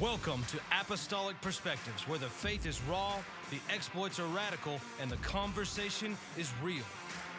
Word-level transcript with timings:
Welcome 0.00 0.42
to 0.48 0.58
Apostolic 0.80 1.40
Perspectives, 1.40 2.08
where 2.08 2.18
the 2.18 2.26
faith 2.26 2.66
is 2.66 2.82
raw, 2.90 3.14
the 3.52 3.60
exploits 3.72 4.18
are 4.18 4.26
radical, 4.26 4.80
and 5.00 5.08
the 5.08 5.18
conversation 5.18 6.16
is 6.36 6.52
real. 6.64 6.82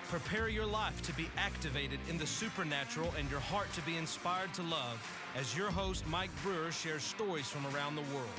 Prepare 0.07 0.47
your 0.47 0.65
life 0.65 1.01
to 1.01 1.13
be 1.15 1.27
activated 1.35 1.99
in 2.09 2.17
the 2.17 2.25
supernatural 2.25 3.13
and 3.19 3.29
your 3.29 3.41
heart 3.41 3.67
to 3.73 3.81
be 3.81 3.97
inspired 3.97 4.53
to 4.53 4.61
love 4.61 5.05
as 5.35 5.57
your 5.57 5.69
host, 5.69 6.07
Mike 6.07 6.29
Brewer, 6.43 6.71
shares 6.71 7.03
stories 7.03 7.49
from 7.49 7.65
around 7.75 7.97
the 7.97 8.03
world. 8.13 8.29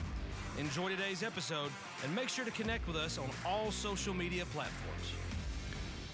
Enjoy 0.58 0.88
today's 0.88 1.22
episode 1.22 1.70
and 2.02 2.14
make 2.14 2.30
sure 2.30 2.46
to 2.46 2.50
connect 2.52 2.86
with 2.86 2.96
us 2.96 3.18
on 3.18 3.28
all 3.44 3.70
social 3.70 4.14
media 4.14 4.46
platforms. 4.46 5.12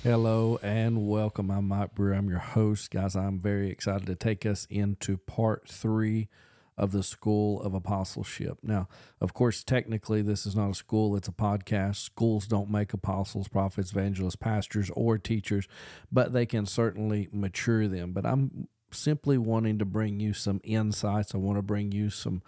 Hello 0.02 0.58
and 0.60 1.06
welcome. 1.06 1.52
I'm 1.52 1.68
Mike 1.68 1.94
Brewer. 1.94 2.14
I'm 2.14 2.28
your 2.28 2.40
host. 2.40 2.90
Guys, 2.90 3.14
I'm 3.14 3.38
very 3.38 3.70
excited 3.70 4.08
to 4.08 4.16
take 4.16 4.44
us 4.44 4.66
into 4.68 5.18
part 5.18 5.68
three 5.68 6.28
of 6.76 6.92
the 6.92 7.02
School 7.02 7.60
of 7.62 7.74
Apostleship. 7.74 8.58
Now, 8.62 8.88
of 9.20 9.34
course, 9.34 9.62
technically, 9.62 10.22
this 10.22 10.46
is 10.46 10.56
not 10.56 10.70
a 10.70 10.74
school, 10.74 11.16
it's 11.16 11.28
a 11.28 11.32
podcast. 11.32 11.96
Schools 11.96 12.46
don't 12.46 12.70
make 12.70 12.92
apostles, 12.92 13.48
prophets, 13.48 13.92
evangelists, 13.92 14.36
pastors, 14.36 14.90
or 14.94 15.18
teachers, 15.18 15.68
but 16.10 16.32
they 16.32 16.46
can 16.46 16.66
certainly 16.66 17.28
mature 17.32 17.86
them. 17.88 18.12
But 18.12 18.26
I'm 18.26 18.68
simply 18.90 19.38
wanting 19.38 19.78
to 19.78 19.84
bring 19.84 20.20
you 20.20 20.32
some 20.32 20.60
insights. 20.64 21.34
I 21.34 21.38
want 21.38 21.58
to 21.58 21.62
bring 21.62 21.92
you 21.92 22.10
some 22.10 22.42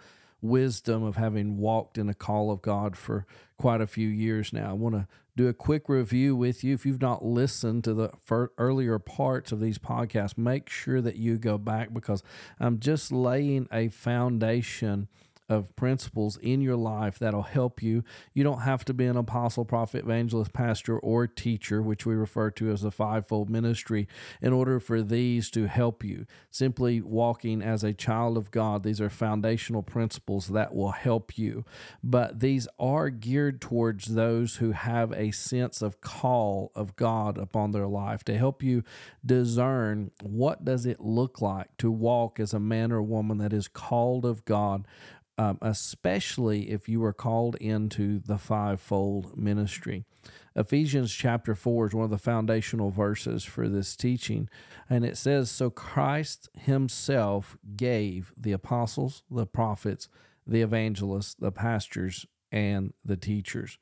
wisdom 0.47 1.03
of 1.03 1.15
having 1.15 1.57
walked 1.57 1.97
in 1.97 2.09
a 2.09 2.13
call 2.13 2.51
of 2.51 2.61
God 2.61 2.95
for 2.97 3.25
quite 3.57 3.81
a 3.81 3.87
few 3.87 4.07
years 4.07 4.53
now. 4.53 4.69
I 4.69 4.73
want 4.73 4.95
to 4.95 5.07
do 5.35 5.47
a 5.47 5.53
quick 5.53 5.89
review 5.89 6.35
with 6.35 6.63
you. 6.63 6.73
If 6.73 6.85
you've 6.85 7.01
not 7.01 7.25
listened 7.25 7.83
to 7.83 7.93
the 7.93 8.11
earlier 8.57 8.99
parts 8.99 9.51
of 9.51 9.59
these 9.59 9.77
podcasts, 9.77 10.37
make 10.37 10.69
sure 10.69 11.01
that 11.01 11.17
you 11.17 11.37
go 11.37 11.57
back 11.57 11.93
because 11.93 12.23
I'm 12.59 12.79
just 12.79 13.11
laying 13.11 13.67
a 13.71 13.89
foundation 13.89 15.09
of 15.47 15.75
principles 15.75 16.37
in 16.37 16.61
your 16.61 16.75
life 16.75 17.19
that'll 17.19 17.43
help 17.43 17.81
you. 17.81 18.03
You 18.33 18.43
don't 18.43 18.61
have 18.61 18.83
to 18.85 18.93
be 18.93 19.05
an 19.05 19.17
apostle, 19.17 19.65
prophet, 19.65 20.03
evangelist, 20.05 20.53
pastor, 20.53 20.97
or 20.99 21.27
teacher, 21.27 21.81
which 21.81 22.05
we 22.05 22.15
refer 22.15 22.51
to 22.51 22.71
as 22.71 22.81
the 22.81 22.91
fivefold 22.91 23.49
ministry, 23.49 24.07
in 24.41 24.53
order 24.53 24.79
for 24.79 25.01
these 25.01 25.49
to 25.51 25.67
help 25.67 26.03
you. 26.03 26.25
Simply 26.49 27.01
walking 27.01 27.61
as 27.61 27.83
a 27.83 27.93
child 27.93 28.37
of 28.37 28.51
God, 28.51 28.83
these 28.83 29.01
are 29.01 29.09
foundational 29.09 29.83
principles 29.83 30.47
that 30.47 30.73
will 30.73 30.91
help 30.91 31.37
you. 31.37 31.65
But 32.03 32.39
these 32.39 32.67
are 32.79 33.09
geared 33.09 33.61
towards 33.61 34.15
those 34.15 34.57
who 34.57 34.71
have 34.71 35.11
a 35.13 35.31
sense 35.31 35.81
of 35.81 36.01
call 36.01 36.71
of 36.75 36.95
God 36.95 37.37
upon 37.37 37.71
their 37.71 37.87
life 37.87 38.23
to 38.25 38.37
help 38.37 38.63
you 38.63 38.83
discern 39.25 40.11
what 40.21 40.65
does 40.65 40.85
it 40.85 40.99
look 40.99 41.41
like 41.41 41.75
to 41.77 41.91
walk 41.91 42.39
as 42.39 42.53
a 42.53 42.59
man 42.59 42.91
or 42.91 43.01
woman 43.01 43.37
that 43.37 43.53
is 43.53 43.67
called 43.67 44.25
of 44.25 44.45
God 44.45 44.85
um, 45.37 45.57
especially 45.61 46.71
if 46.71 46.87
you 46.87 47.03
are 47.03 47.13
called 47.13 47.55
into 47.55 48.19
the 48.19 48.37
fivefold 48.37 49.37
ministry. 49.37 50.05
Ephesians 50.55 51.13
chapter 51.13 51.53
4 51.53 51.87
is 51.87 51.93
one 51.93 52.05
of 52.05 52.09
the 52.09 52.17
foundational 52.17 52.89
verses 52.89 53.43
for 53.43 53.67
this 53.67 53.95
teaching. 53.95 54.49
And 54.89 55.03
it 55.03 55.17
says, 55.17 55.51
So 55.51 55.69
Christ 55.69 56.49
himself 56.57 57.57
gave 57.75 58.31
the 58.37 58.53
apostles, 58.53 59.23
the 59.29 59.45
prophets, 59.45 60.07
the 60.47 60.61
evangelists, 60.61 61.35
the 61.35 61.51
pastors, 61.51 62.25
and 62.51 62.93
the 63.03 63.17
teachers. 63.17 63.77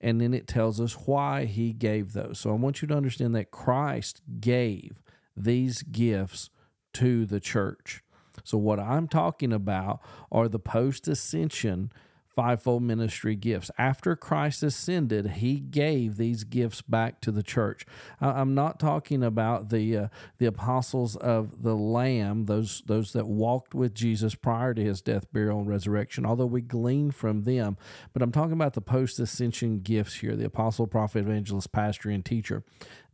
And 0.00 0.20
then 0.20 0.34
it 0.34 0.46
tells 0.46 0.80
us 0.80 0.94
why 1.06 1.44
he 1.44 1.72
gave 1.72 2.12
those. 2.12 2.38
So 2.38 2.50
I 2.50 2.54
want 2.54 2.82
you 2.82 2.88
to 2.88 2.96
understand 2.96 3.34
that 3.34 3.50
Christ 3.50 4.20
gave 4.40 5.02
these 5.36 5.82
gifts 5.82 6.50
to 6.94 7.26
the 7.26 7.40
church. 7.40 8.02
So, 8.44 8.58
what 8.58 8.80
I'm 8.80 9.08
talking 9.08 9.52
about 9.52 10.00
are 10.30 10.48
the 10.48 10.58
post 10.58 11.08
ascension 11.08 11.90
fivefold 12.34 12.82
ministry 12.82 13.36
gifts. 13.36 13.70
After 13.76 14.16
Christ 14.16 14.62
ascended, 14.62 15.32
he 15.32 15.60
gave 15.60 16.16
these 16.16 16.44
gifts 16.44 16.80
back 16.80 17.20
to 17.20 17.30
the 17.30 17.42
church. 17.42 17.84
I'm 18.20 18.54
not 18.54 18.80
talking 18.80 19.22
about 19.22 19.68
the 19.68 19.96
uh, 19.96 20.08
the 20.38 20.46
apostles 20.46 21.16
of 21.16 21.62
the 21.62 21.76
Lamb, 21.76 22.46
those 22.46 22.82
those 22.86 23.12
that 23.12 23.26
walked 23.26 23.74
with 23.74 23.94
Jesus 23.94 24.34
prior 24.34 24.74
to 24.74 24.82
his 24.82 25.00
death, 25.00 25.30
burial, 25.32 25.60
and 25.60 25.68
resurrection, 25.68 26.24
although 26.24 26.46
we 26.46 26.62
glean 26.62 27.10
from 27.10 27.42
them. 27.42 27.76
But 28.12 28.22
I'm 28.22 28.32
talking 28.32 28.52
about 28.52 28.74
the 28.74 28.80
post 28.80 29.20
ascension 29.20 29.80
gifts 29.80 30.14
here: 30.16 30.36
the 30.36 30.46
apostle, 30.46 30.86
prophet, 30.86 31.20
evangelist, 31.20 31.72
pastor, 31.72 32.10
and 32.10 32.24
teacher. 32.24 32.64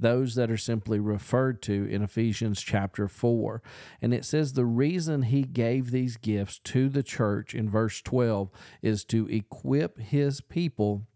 Those 0.01 0.35
that 0.37 0.51
are 0.51 0.57
simply 0.57 1.01
referred 1.01 1.61
to 1.63 1.89
in 1.91 2.03
Ephesians 2.03 2.63
chapter 2.63 3.09
four, 3.09 3.63
and 4.01 4.15
it 4.15 4.25
says 4.25 4.53
the 4.53 4.65
reason 4.65 5.23
he 5.23 5.43
gave 5.43 5.91
these 5.91 6.17
gifts 6.17 6.61
to 6.65 6.89
the 6.89 7.03
church 7.03 7.55
in 7.55 7.69
verse 7.69 8.01
12 8.03 8.51
is 8.83 9.05
to 9.07 9.29
equip 9.29 9.99
his 9.99 10.41
people 10.41 11.07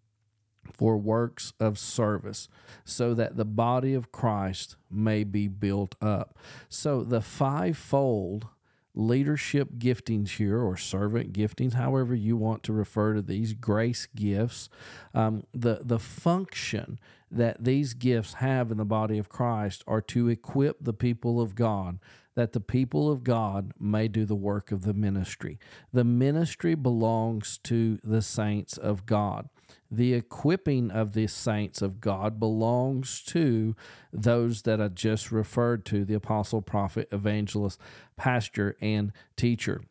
for 0.72 0.96
works 0.96 1.52
of 1.60 1.78
service 1.78 2.48
so 2.84 3.14
that 3.14 3.36
the 3.36 3.44
body 3.44 3.94
of 3.94 4.12
Christ 4.12 4.76
may 4.90 5.24
be 5.24 5.48
built 5.48 5.94
up. 6.00 6.38
So 6.68 7.02
the 7.02 7.20
fivefold 7.20 8.46
leadership 8.94 9.70
giftings 9.78 10.36
here 10.36 10.60
or 10.60 10.76
servant 10.76 11.32
giftings 11.32 11.72
however 11.72 12.14
you 12.14 12.36
want 12.36 12.62
to 12.62 12.74
refer 12.74 13.14
to 13.14 13.22
these 13.22 13.54
grace 13.54 14.06
gifts 14.14 14.68
um, 15.14 15.44
the 15.52 15.80
the 15.82 15.98
function 15.98 17.00
that 17.32 17.64
these 17.64 17.94
gifts 17.94 18.34
have 18.34 18.70
in 18.70 18.76
the 18.76 18.84
body 18.84 19.18
of 19.18 19.28
christ 19.28 19.82
are 19.86 20.00
to 20.00 20.28
equip 20.28 20.76
the 20.80 20.92
people 20.92 21.40
of 21.40 21.54
god 21.54 21.98
that 22.34 22.52
the 22.52 22.60
people 22.60 23.10
of 23.10 23.24
God 23.24 23.72
may 23.78 24.08
do 24.08 24.24
the 24.24 24.34
work 24.34 24.72
of 24.72 24.82
the 24.82 24.94
ministry. 24.94 25.58
The 25.92 26.04
ministry 26.04 26.74
belongs 26.74 27.58
to 27.64 27.98
the 28.02 28.22
saints 28.22 28.76
of 28.78 29.06
God. 29.06 29.48
The 29.90 30.14
equipping 30.14 30.90
of 30.90 31.12
the 31.12 31.26
saints 31.26 31.82
of 31.82 32.00
God 32.00 32.40
belongs 32.40 33.22
to 33.24 33.76
those 34.12 34.62
that 34.62 34.80
I 34.80 34.88
just 34.88 35.30
referred 35.30 35.84
to 35.86 36.04
the 36.04 36.14
apostle, 36.14 36.62
prophet, 36.62 37.08
evangelist, 37.12 37.78
pastor, 38.16 38.76
and 38.80 39.12
teacher. 39.36 39.82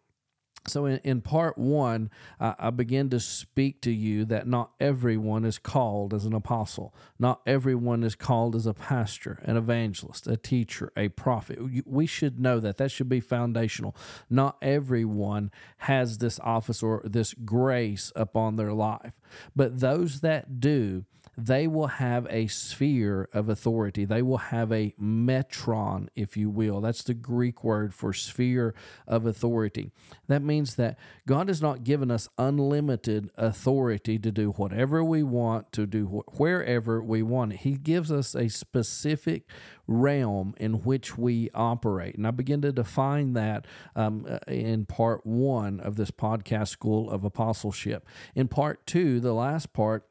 So, 0.68 0.86
in, 0.86 1.00
in 1.04 1.22
part 1.22 1.58
one, 1.58 2.12
I 2.40 2.70
begin 2.70 3.10
to 3.10 3.20
speak 3.20 3.82
to 3.82 3.92
you 3.92 4.26
that 4.26 4.48
not 4.48 4.72
everyone 4.80 5.44
is 5.44 5.58
called 5.58 6.14
as 6.14 6.26
an 6.26 6.34
apostle. 6.34 6.94
Not 7.18 7.42
everyone 7.48 8.04
is 8.04 8.14
called 8.14 8.56
as 8.56 8.68
a 8.68 8.74
pastor, 8.74 9.40
an 9.44 9.58
evangelist, 9.58 10.28
a 10.28 10.38
teacher, 10.38 10.92
a 10.96 11.10
prophet. 11.10 11.58
We 11.86 12.06
should 12.06 12.40
know 12.40 12.60
that. 12.60 12.78
That 12.78 12.92
should 12.92 13.10
be 13.10 13.20
foundational. 13.20 13.96
Not 14.30 14.58
everyone 14.62 15.50
has 15.78 16.20
this 16.20 16.40
office 16.42 16.84
or 16.84 17.02
this 17.06 17.34
grace 17.34 18.12
upon 18.16 18.56
their 18.56 18.74
life. 18.74 19.14
But 19.56 19.80
those 19.80 20.22
that 20.22 20.60
do, 20.60 21.06
they 21.38 21.66
will 21.68 21.88
have 21.88 22.28
a 22.30 22.48
sphere 22.48 23.30
of 23.34 23.50
authority. 23.50 24.06
They 24.06 24.22
will 24.22 24.38
have 24.38 24.72
a 24.72 24.94
metron, 25.02 26.08
if 26.16 26.36
you 26.36 26.50
will. 26.50 26.82
That's 26.82 27.04
the 27.04 27.14
Greek 27.14 27.64
word 27.64 27.94
for 27.94 28.14
sphere 28.14 28.74
of 29.08 29.26
authority. 29.26 29.92
That 30.28 30.42
means 30.42 30.76
that 30.76 31.00
God 31.26 31.48
has 31.48 31.62
not 31.62 31.84
given 31.84 32.12
us 32.12 32.28
unlimited 32.38 33.30
authority 33.38 34.20
to 34.20 34.32
do 34.32 34.52
whatever 34.52 35.04
we 35.04 35.24
want, 35.24 35.72
to 35.74 35.86
do 35.86 36.24
wherever 36.38 37.02
we 37.02 37.24
want. 37.24 37.54
He 37.54 37.74
gives 37.74 38.12
us 38.12 38.36
a 38.36 38.50
specific 38.50 39.44
realm 39.88 40.54
in 40.58 40.84
which 40.84 41.18
we 41.18 41.50
operate. 41.54 42.16
And 42.16 42.28
I 42.28 42.32
begin 42.32 42.62
to 42.62 42.72
define 42.72 43.34
that 43.34 43.66
um, 43.96 44.26
uh, 44.30 44.40
in 44.48 44.86
part 44.86 45.26
one 45.26 45.80
of 45.80 45.96
this 45.96 46.12
podcast, 46.12 46.70
School 46.70 47.10
of 47.10 47.24
Apostleship. 47.24 48.08
In 48.36 48.48
part 48.48 48.86
two, 48.86 49.20
the 49.20 49.34
last 49.34 49.74
part, 49.74 50.06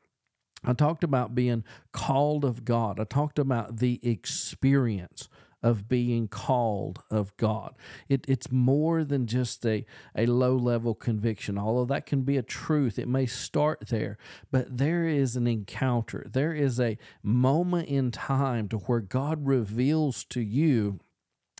I 0.64 0.72
talked 0.74 1.04
about 1.04 1.34
being 1.34 1.64
called 1.92 2.44
of 2.44 2.64
God. 2.64 3.00
I 3.00 3.04
talked 3.04 3.38
about 3.38 3.78
the 3.78 3.98
experience 4.02 5.28
of 5.62 5.88
being 5.88 6.26
called 6.28 7.02
of 7.10 7.36
God. 7.36 7.74
It, 8.08 8.24
it's 8.28 8.50
more 8.50 9.04
than 9.04 9.26
just 9.26 9.64
a, 9.66 9.84
a 10.16 10.26
low 10.26 10.56
level 10.56 10.94
conviction, 10.94 11.58
although 11.58 11.84
that 11.86 12.06
can 12.06 12.22
be 12.22 12.36
a 12.36 12.42
truth. 12.42 12.98
It 12.98 13.08
may 13.08 13.26
start 13.26 13.88
there, 13.88 14.16
but 14.50 14.78
there 14.78 15.06
is 15.06 15.36
an 15.36 15.46
encounter. 15.46 16.26
There 16.30 16.54
is 16.54 16.80
a 16.80 16.98
moment 17.22 17.88
in 17.88 18.10
time 18.10 18.68
to 18.68 18.78
where 18.78 19.00
God 19.00 19.46
reveals 19.46 20.24
to 20.24 20.40
you 20.40 21.00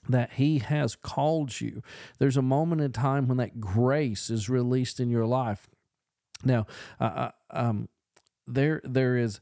that 0.08 0.32
he 0.32 0.60
has 0.60 0.96
called 0.96 1.60
you. 1.60 1.82
There's 2.18 2.38
a 2.38 2.42
moment 2.42 2.80
in 2.80 2.92
time 2.92 3.28
when 3.28 3.36
that 3.36 3.60
grace 3.60 4.30
is 4.30 4.48
released 4.48 4.98
in 4.98 5.10
your 5.10 5.26
life. 5.26 5.68
Now, 6.42 6.66
uh, 6.98 7.30
um, 7.50 7.88
there 8.54 8.80
there 8.84 9.16
is 9.16 9.40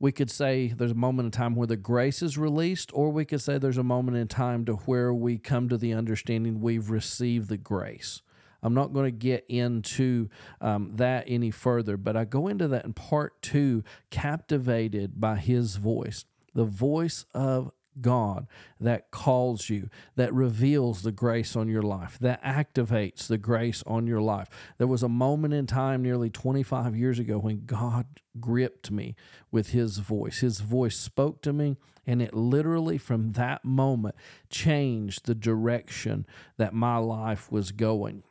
we 0.00 0.12
could 0.12 0.30
say 0.30 0.68
there's 0.68 0.92
a 0.92 0.96
moment 0.96 1.26
in 1.26 1.30
time 1.32 1.56
where 1.56 1.66
the 1.66 1.76
grace 1.76 2.22
is 2.22 2.38
released, 2.38 2.90
or 2.94 3.10
we 3.10 3.24
could 3.24 3.40
say 3.40 3.58
there's 3.58 3.78
a 3.78 3.82
moment 3.82 4.16
in 4.16 4.28
time 4.28 4.64
to 4.66 4.74
where 4.74 5.12
we 5.12 5.38
come 5.38 5.68
to 5.68 5.76
the 5.76 5.92
understanding 5.92 6.60
we've 6.60 6.90
received 6.90 7.48
the 7.48 7.56
grace. 7.56 8.22
I'm 8.62 8.74
not 8.74 8.92
going 8.92 9.06
to 9.06 9.10
get 9.10 9.44
into 9.48 10.28
um, 10.60 10.92
that 10.96 11.24
any 11.26 11.50
further, 11.50 11.96
but 11.96 12.16
I 12.16 12.24
go 12.24 12.48
into 12.48 12.68
that 12.68 12.84
in 12.84 12.92
part 12.92 13.40
two, 13.42 13.84
captivated 14.10 15.20
by 15.20 15.36
his 15.36 15.76
voice, 15.76 16.24
the 16.54 16.64
voice 16.64 17.24
of 17.34 17.70
God 18.00 18.46
that 18.80 19.10
calls 19.10 19.68
you, 19.68 19.88
that 20.16 20.32
reveals 20.32 21.02
the 21.02 21.12
grace 21.12 21.56
on 21.56 21.68
your 21.68 21.82
life, 21.82 22.18
that 22.20 22.42
activates 22.42 23.26
the 23.26 23.38
grace 23.38 23.82
on 23.86 24.06
your 24.06 24.20
life. 24.20 24.48
There 24.78 24.86
was 24.86 25.02
a 25.02 25.08
moment 25.08 25.54
in 25.54 25.66
time 25.66 26.02
nearly 26.02 26.30
25 26.30 26.96
years 26.96 27.18
ago 27.18 27.38
when 27.38 27.64
God 27.66 28.06
gripped 28.40 28.90
me 28.90 29.16
with 29.50 29.70
his 29.70 29.98
voice. 29.98 30.40
His 30.40 30.60
voice 30.60 30.96
spoke 30.96 31.42
to 31.42 31.52
me, 31.52 31.76
and 32.06 32.22
it 32.22 32.34
literally, 32.34 32.98
from 32.98 33.32
that 33.32 33.64
moment, 33.64 34.14
changed 34.48 35.26
the 35.26 35.34
direction 35.34 36.26
that 36.56 36.72
my 36.72 36.96
life 36.96 37.50
was 37.50 37.72
going. 37.72 38.22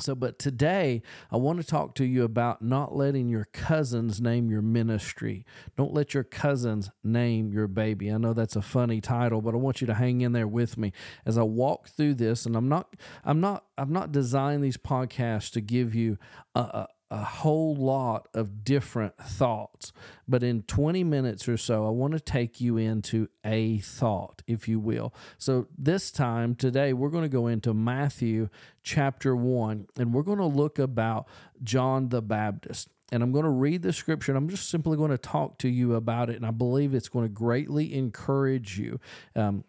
So, 0.00 0.14
but 0.14 0.38
today 0.38 1.02
I 1.30 1.36
want 1.36 1.60
to 1.60 1.66
talk 1.66 1.94
to 1.96 2.04
you 2.04 2.22
about 2.22 2.62
not 2.62 2.94
letting 2.94 3.28
your 3.28 3.46
cousins 3.52 4.20
name 4.20 4.50
your 4.50 4.62
ministry. 4.62 5.44
Don't 5.76 5.92
let 5.92 6.14
your 6.14 6.24
cousins 6.24 6.90
name 7.02 7.52
your 7.52 7.66
baby. 7.66 8.12
I 8.12 8.18
know 8.18 8.32
that's 8.32 8.56
a 8.56 8.62
funny 8.62 9.00
title, 9.00 9.42
but 9.42 9.54
I 9.54 9.56
want 9.56 9.80
you 9.80 9.86
to 9.88 9.94
hang 9.94 10.20
in 10.20 10.32
there 10.32 10.46
with 10.46 10.78
me 10.78 10.92
as 11.26 11.36
I 11.36 11.42
walk 11.42 11.88
through 11.88 12.14
this. 12.14 12.46
And 12.46 12.54
I'm 12.54 12.68
not, 12.68 12.94
I'm 13.24 13.40
not, 13.40 13.64
I've 13.76 13.90
not 13.90 14.12
designed 14.12 14.62
these 14.62 14.76
podcasts 14.76 15.50
to 15.52 15.60
give 15.60 15.94
you 15.94 16.18
a, 16.54 16.60
a 16.60 16.88
a 17.10 17.24
whole 17.24 17.74
lot 17.74 18.28
of 18.34 18.64
different 18.64 19.16
thoughts. 19.16 19.92
But 20.26 20.42
in 20.42 20.62
20 20.62 21.04
minutes 21.04 21.48
or 21.48 21.56
so, 21.56 21.86
I 21.86 21.90
want 21.90 22.12
to 22.12 22.20
take 22.20 22.60
you 22.60 22.76
into 22.76 23.28
a 23.44 23.78
thought, 23.78 24.42
if 24.46 24.68
you 24.68 24.78
will. 24.78 25.14
So, 25.38 25.68
this 25.76 26.10
time, 26.10 26.54
today, 26.54 26.92
we're 26.92 27.08
going 27.08 27.24
to 27.24 27.28
go 27.28 27.46
into 27.46 27.72
Matthew 27.72 28.48
chapter 28.82 29.34
1, 29.34 29.86
and 29.96 30.12
we're 30.12 30.22
going 30.22 30.38
to 30.38 30.46
look 30.46 30.78
about 30.78 31.26
John 31.62 32.10
the 32.10 32.22
Baptist. 32.22 32.88
And 33.10 33.22
I'm 33.22 33.32
going 33.32 33.44
to 33.44 33.50
read 33.50 33.80
the 33.80 33.94
scripture, 33.94 34.32
and 34.32 34.36
I'm 34.36 34.50
just 34.50 34.68
simply 34.68 34.98
going 34.98 35.10
to 35.10 35.18
talk 35.18 35.58
to 35.58 35.68
you 35.68 35.94
about 35.94 36.28
it. 36.28 36.36
And 36.36 36.44
I 36.44 36.50
believe 36.50 36.92
it's 36.92 37.08
going 37.08 37.24
to 37.24 37.32
greatly 37.32 37.94
encourage 37.94 38.78
you. 38.78 39.00
Um, 39.34 39.64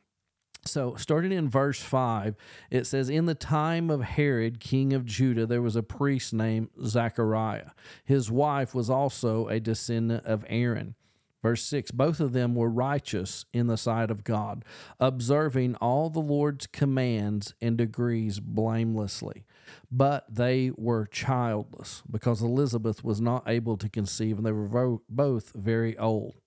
so, 0.69 0.95
starting 0.95 1.31
in 1.31 1.50
verse 1.50 1.81
5, 1.81 2.36
it 2.69 2.86
says, 2.86 3.10
In 3.10 3.25
the 3.25 3.36
time 3.36 3.89
of 3.89 4.01
Herod, 4.01 4.60
king 4.60 4.94
of 4.94 5.06
Judah, 5.06 5.45
there 5.45 5.62
was 5.62 5.75
a 5.75 5.83
priest 5.83 6.33
named 6.33 6.69
Zachariah. 6.86 7.71
His 8.06 8.31
wife 8.31 8.74
was 8.74 8.89
also 8.89 9.48
a 9.48 9.60
descendant 9.60 10.25
of 10.25 10.45
Aaron. 10.48 10.95
Verse 11.42 11.63
6 11.63 11.92
Both 11.92 12.19
of 12.19 12.33
them 12.33 12.56
were 12.56 12.69
righteous 12.69 13.45
in 13.54 13.68
the 13.68 13.77
sight 13.77 14.12
of 14.12 14.24
God, 14.24 14.66
observing 15.00 15.75
all 15.75 16.10
the 16.10 16.19
Lord's 16.19 16.68
commands 16.68 17.54
and 17.62 17.77
degrees 17.77 18.39
blamelessly. 18.39 19.45
But 19.92 20.25
they 20.33 20.71
were 20.75 21.06
childless, 21.06 22.04
because 22.10 22.42
Elizabeth 22.42 23.04
was 23.04 23.21
not 23.21 23.44
able 23.48 23.77
to 23.77 23.89
conceive, 23.89 24.38
and 24.38 24.45
they 24.45 24.51
were 24.51 25.00
both 25.10 25.51
very 25.56 25.98
old 25.98 26.39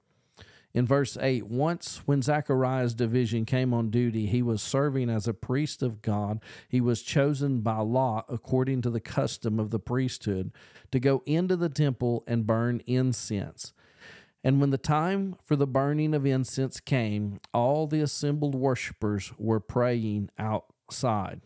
in 0.74 0.86
verse 0.86 1.18
8 1.20 1.46
once 1.46 2.02
when 2.06 2.22
zachariah's 2.22 2.94
division 2.94 3.44
came 3.44 3.74
on 3.74 3.90
duty 3.90 4.26
he 4.26 4.42
was 4.42 4.62
serving 4.62 5.10
as 5.10 5.28
a 5.28 5.34
priest 5.34 5.82
of 5.82 6.02
god. 6.02 6.40
He 6.68 6.80
was 6.80 7.02
chosen 7.02 7.60
by 7.60 7.78
lot 7.78 8.24
according 8.28 8.82
to 8.82 8.90
the 8.90 9.00
custom 9.00 9.58
of 9.58 9.70
the 9.70 9.78
priesthood 9.78 10.52
to 10.90 10.98
go 10.98 11.22
into 11.26 11.56
the 11.56 11.68
temple 11.68 12.24
and 12.26 12.46
burn 12.46 12.82
incense. 12.86 13.72
And 14.44 14.60
when 14.60 14.70
the 14.70 14.78
time 14.78 15.36
for 15.44 15.54
the 15.54 15.66
burning 15.66 16.14
of 16.14 16.26
incense 16.26 16.80
came 16.80 17.40
all 17.52 17.86
the 17.86 18.00
assembled 18.00 18.54
worshippers 18.54 19.32
were 19.38 19.60
praying 19.60 20.30
outside. 20.38 21.42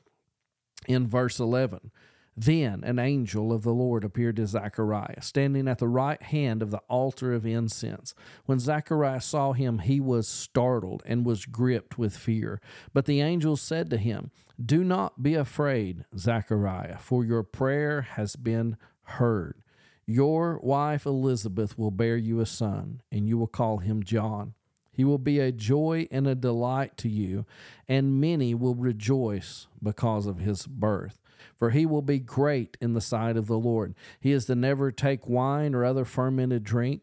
In 0.87 1.07
verse 1.07 1.41
11 1.41 1.91
then 2.37 2.85
an 2.85 2.99
angel 2.99 3.51
of 3.51 3.63
the 3.63 3.73
Lord 3.73 4.05
appeared 4.05 4.37
to 4.37 4.47
Zechariah, 4.47 5.23
standing 5.23 5.67
at 5.67 5.79
the 5.79 5.89
right 5.89 6.23
hand 6.23 6.63
of 6.63 6.71
the 6.71 6.83
altar 6.89 7.33
of 7.33 7.47
incense. 7.47 8.15
When 8.45 8.59
Zechariah 8.59 9.23
saw 9.23 9.53
him, 9.53 9.79
he 9.79 10.01
was 10.01 10.29
startled 10.29 11.03
and 11.07 11.25
was 11.25 11.47
gripped 11.47 11.99
with 11.99 12.17
fear. 12.17 12.61
But 12.93 13.07
the 13.07 13.23
angel 13.23 13.57
said 13.57 13.89
to 13.91 13.97
him, 13.97 14.31
Do 14.63 14.85
not 14.85 15.23
be 15.23 15.35
afraid, 15.35 16.05
Zechariah, 16.17 16.99
for 16.99 17.25
your 17.25 17.43
prayer 17.43 18.03
has 18.03 18.37
been 18.37 18.77
heard. 19.05 19.63
Your 20.05 20.59
wife 20.59 21.07
Elizabeth 21.07 21.79
will 21.79 21.91
bear 21.91 22.19
you 22.19 22.41
a 22.41 22.47
son, 22.47 23.01
and 23.11 23.27
you 23.27 23.39
will 23.39 23.47
call 23.47 23.79
him 23.79 24.03
John. 24.03 24.53
He 24.93 25.05
will 25.05 25.19
be 25.19 25.41
a 25.41 25.53
joy 25.53 26.07
and 26.11 26.27
a 26.27 26.35
delight 26.35 26.97
to 26.99 27.09
you, 27.09 27.47
and 27.89 28.21
many 28.21 28.55
will 28.55 28.75
rejoice 28.75 29.69
because 29.83 30.27
of 30.27 30.39
his 30.39 30.67
birth 30.67 31.19
for 31.59 31.71
he 31.71 31.87
will 31.87 32.03
be 32.03 32.19
great 32.19 32.77
in 32.81 32.95
the 32.95 33.01
sight 33.01 33.37
of 33.37 33.47
the 33.47 33.59
Lord. 33.59 33.95
He 34.21 34.33
is 34.33 34.47
to 34.47 34.55
never 34.55 34.91
take 34.91 35.29
wine 35.29 35.75
or 35.75 35.85
other 35.85 36.05
fermented 36.05 36.65
drink, 36.65 37.03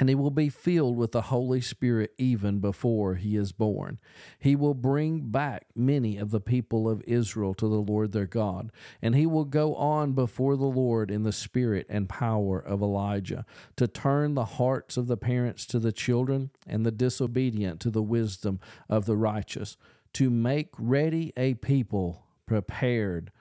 and 0.00 0.08
he 0.08 0.14
will 0.14 0.30
be 0.30 0.48
filled 0.48 0.96
with 0.96 1.10
the 1.10 1.22
Holy 1.22 1.60
Spirit 1.60 2.12
even 2.18 2.60
before 2.60 3.16
he 3.16 3.34
is 3.36 3.50
born. 3.50 3.98
He 4.38 4.54
will 4.54 4.74
bring 4.74 5.30
back 5.30 5.66
many 5.74 6.18
of 6.18 6.30
the 6.30 6.40
people 6.40 6.88
of 6.88 7.02
Israel 7.04 7.52
to 7.54 7.66
the 7.66 7.80
Lord 7.80 8.12
their 8.12 8.26
God, 8.26 8.70
and 9.02 9.16
he 9.16 9.26
will 9.26 9.44
go 9.44 9.74
on 9.74 10.12
before 10.12 10.56
the 10.56 10.66
Lord 10.66 11.10
in 11.10 11.24
the 11.24 11.32
spirit 11.32 11.84
and 11.88 12.08
power 12.08 12.60
of 12.60 12.80
Elijah, 12.80 13.44
to 13.74 13.88
turn 13.88 14.34
the 14.34 14.44
hearts 14.44 14.96
of 14.96 15.08
the 15.08 15.16
parents 15.16 15.66
to 15.66 15.80
the 15.80 15.92
children, 15.92 16.50
and 16.64 16.86
the 16.86 16.92
disobedient 16.92 17.80
to 17.80 17.90
the 17.90 18.02
wisdom 18.02 18.60
of 18.88 19.04
the 19.04 19.16
righteous, 19.16 19.76
to 20.12 20.30
make 20.30 20.68
ready 20.78 21.32
a 21.36 21.54
people 21.54 22.24
prepared 22.46 23.32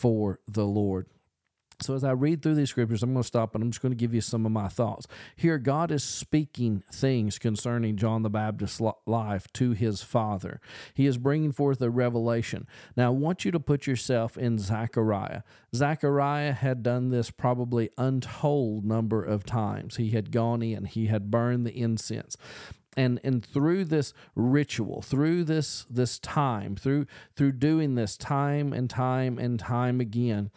for 0.00 0.40
the 0.48 0.64
Lord. 0.64 1.06
So, 1.82 1.94
as 1.94 2.04
I 2.04 2.12
read 2.12 2.42
through 2.42 2.56
these 2.56 2.70
scriptures, 2.70 3.02
I'm 3.02 3.12
going 3.12 3.22
to 3.22 3.26
stop 3.26 3.54
and 3.54 3.62
I'm 3.64 3.70
just 3.70 3.80
going 3.80 3.92
to 3.92 3.96
give 3.96 4.12
you 4.12 4.20
some 4.20 4.44
of 4.44 4.52
my 4.52 4.68
thoughts. 4.68 5.06
Here, 5.36 5.58
God 5.58 5.90
is 5.90 6.04
speaking 6.04 6.82
things 6.92 7.38
concerning 7.38 7.96
John 7.96 8.22
the 8.22 8.30
Baptist's 8.30 8.82
life 9.06 9.46
to 9.54 9.72
his 9.72 10.02
father. 10.02 10.60
He 10.94 11.06
is 11.06 11.16
bringing 11.16 11.52
forth 11.52 11.80
a 11.80 11.88
revelation. 11.88 12.66
Now, 12.96 13.06
I 13.06 13.10
want 13.10 13.44
you 13.44 13.50
to 13.50 13.60
put 13.60 13.86
yourself 13.86 14.36
in 14.36 14.58
Zechariah. 14.58 15.42
Zechariah 15.74 16.52
had 16.52 16.82
done 16.82 17.10
this 17.10 17.30
probably 17.30 17.90
untold 17.96 18.84
number 18.84 19.22
of 19.22 19.44
times. 19.44 19.96
He 19.96 20.10
had 20.10 20.32
gone 20.32 20.62
in, 20.62 20.84
he 20.84 21.06
had 21.06 21.30
burned 21.30 21.66
the 21.66 21.76
incense 21.76 22.36
and 22.96 23.20
and 23.22 23.44
through 23.44 23.84
this 23.84 24.12
ritual 24.34 25.02
through 25.02 25.44
this 25.44 25.84
this 25.88 26.18
time 26.18 26.74
through 26.76 27.06
through 27.36 27.52
doing 27.52 27.94
this 27.94 28.16
time 28.16 28.72
and 28.72 28.90
time 28.90 29.38
and 29.38 29.60
time 29.60 30.00
again 30.00 30.50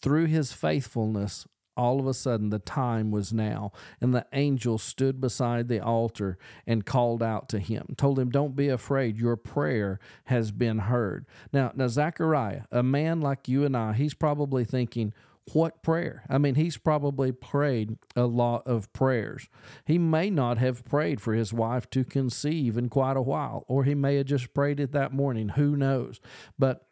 through 0.00 0.26
his 0.26 0.52
faithfulness 0.52 1.46
all 1.76 1.98
of 1.98 2.06
a 2.06 2.14
sudden 2.14 2.50
the 2.50 2.58
time 2.58 3.10
was 3.10 3.32
now. 3.32 3.72
And 4.00 4.14
the 4.14 4.26
angel 4.32 4.78
stood 4.78 5.20
beside 5.20 5.68
the 5.68 5.80
altar 5.80 6.38
and 6.66 6.84
called 6.84 7.22
out 7.22 7.48
to 7.50 7.58
him 7.58 7.94
told 7.96 8.18
him 8.18 8.30
don't 8.30 8.56
be 8.56 8.68
afraid. 8.68 9.16
Your 9.16 9.36
prayer 9.36 9.98
has 10.24 10.50
been 10.50 10.78
heard. 10.78 11.26
Now 11.52 11.72
now 11.74 11.88
zechariah 11.88 12.62
a 12.70 12.82
man 12.82 13.20
like 13.20 13.48
you 13.48 13.64
and 13.64 13.76
i 13.76 13.92
he's 13.92 14.14
probably 14.14 14.64
thinking 14.64 15.12
what 15.52 15.82
prayer? 15.82 16.24
I 16.28 16.38
mean, 16.38 16.54
he's 16.54 16.76
probably 16.76 17.32
prayed 17.32 17.96
a 18.14 18.26
lot 18.26 18.66
of 18.66 18.92
prayers. 18.92 19.48
He 19.84 19.98
may 19.98 20.30
not 20.30 20.58
have 20.58 20.84
prayed 20.84 21.20
for 21.20 21.34
his 21.34 21.52
wife 21.52 21.90
to 21.90 22.04
conceive 22.04 22.76
in 22.76 22.88
quite 22.88 23.16
a 23.16 23.22
while, 23.22 23.64
or 23.66 23.84
he 23.84 23.94
may 23.94 24.16
have 24.16 24.26
just 24.26 24.54
prayed 24.54 24.78
it 24.78 24.92
that 24.92 25.12
morning. 25.12 25.50
Who 25.50 25.76
knows? 25.76 26.20
But 26.58 26.86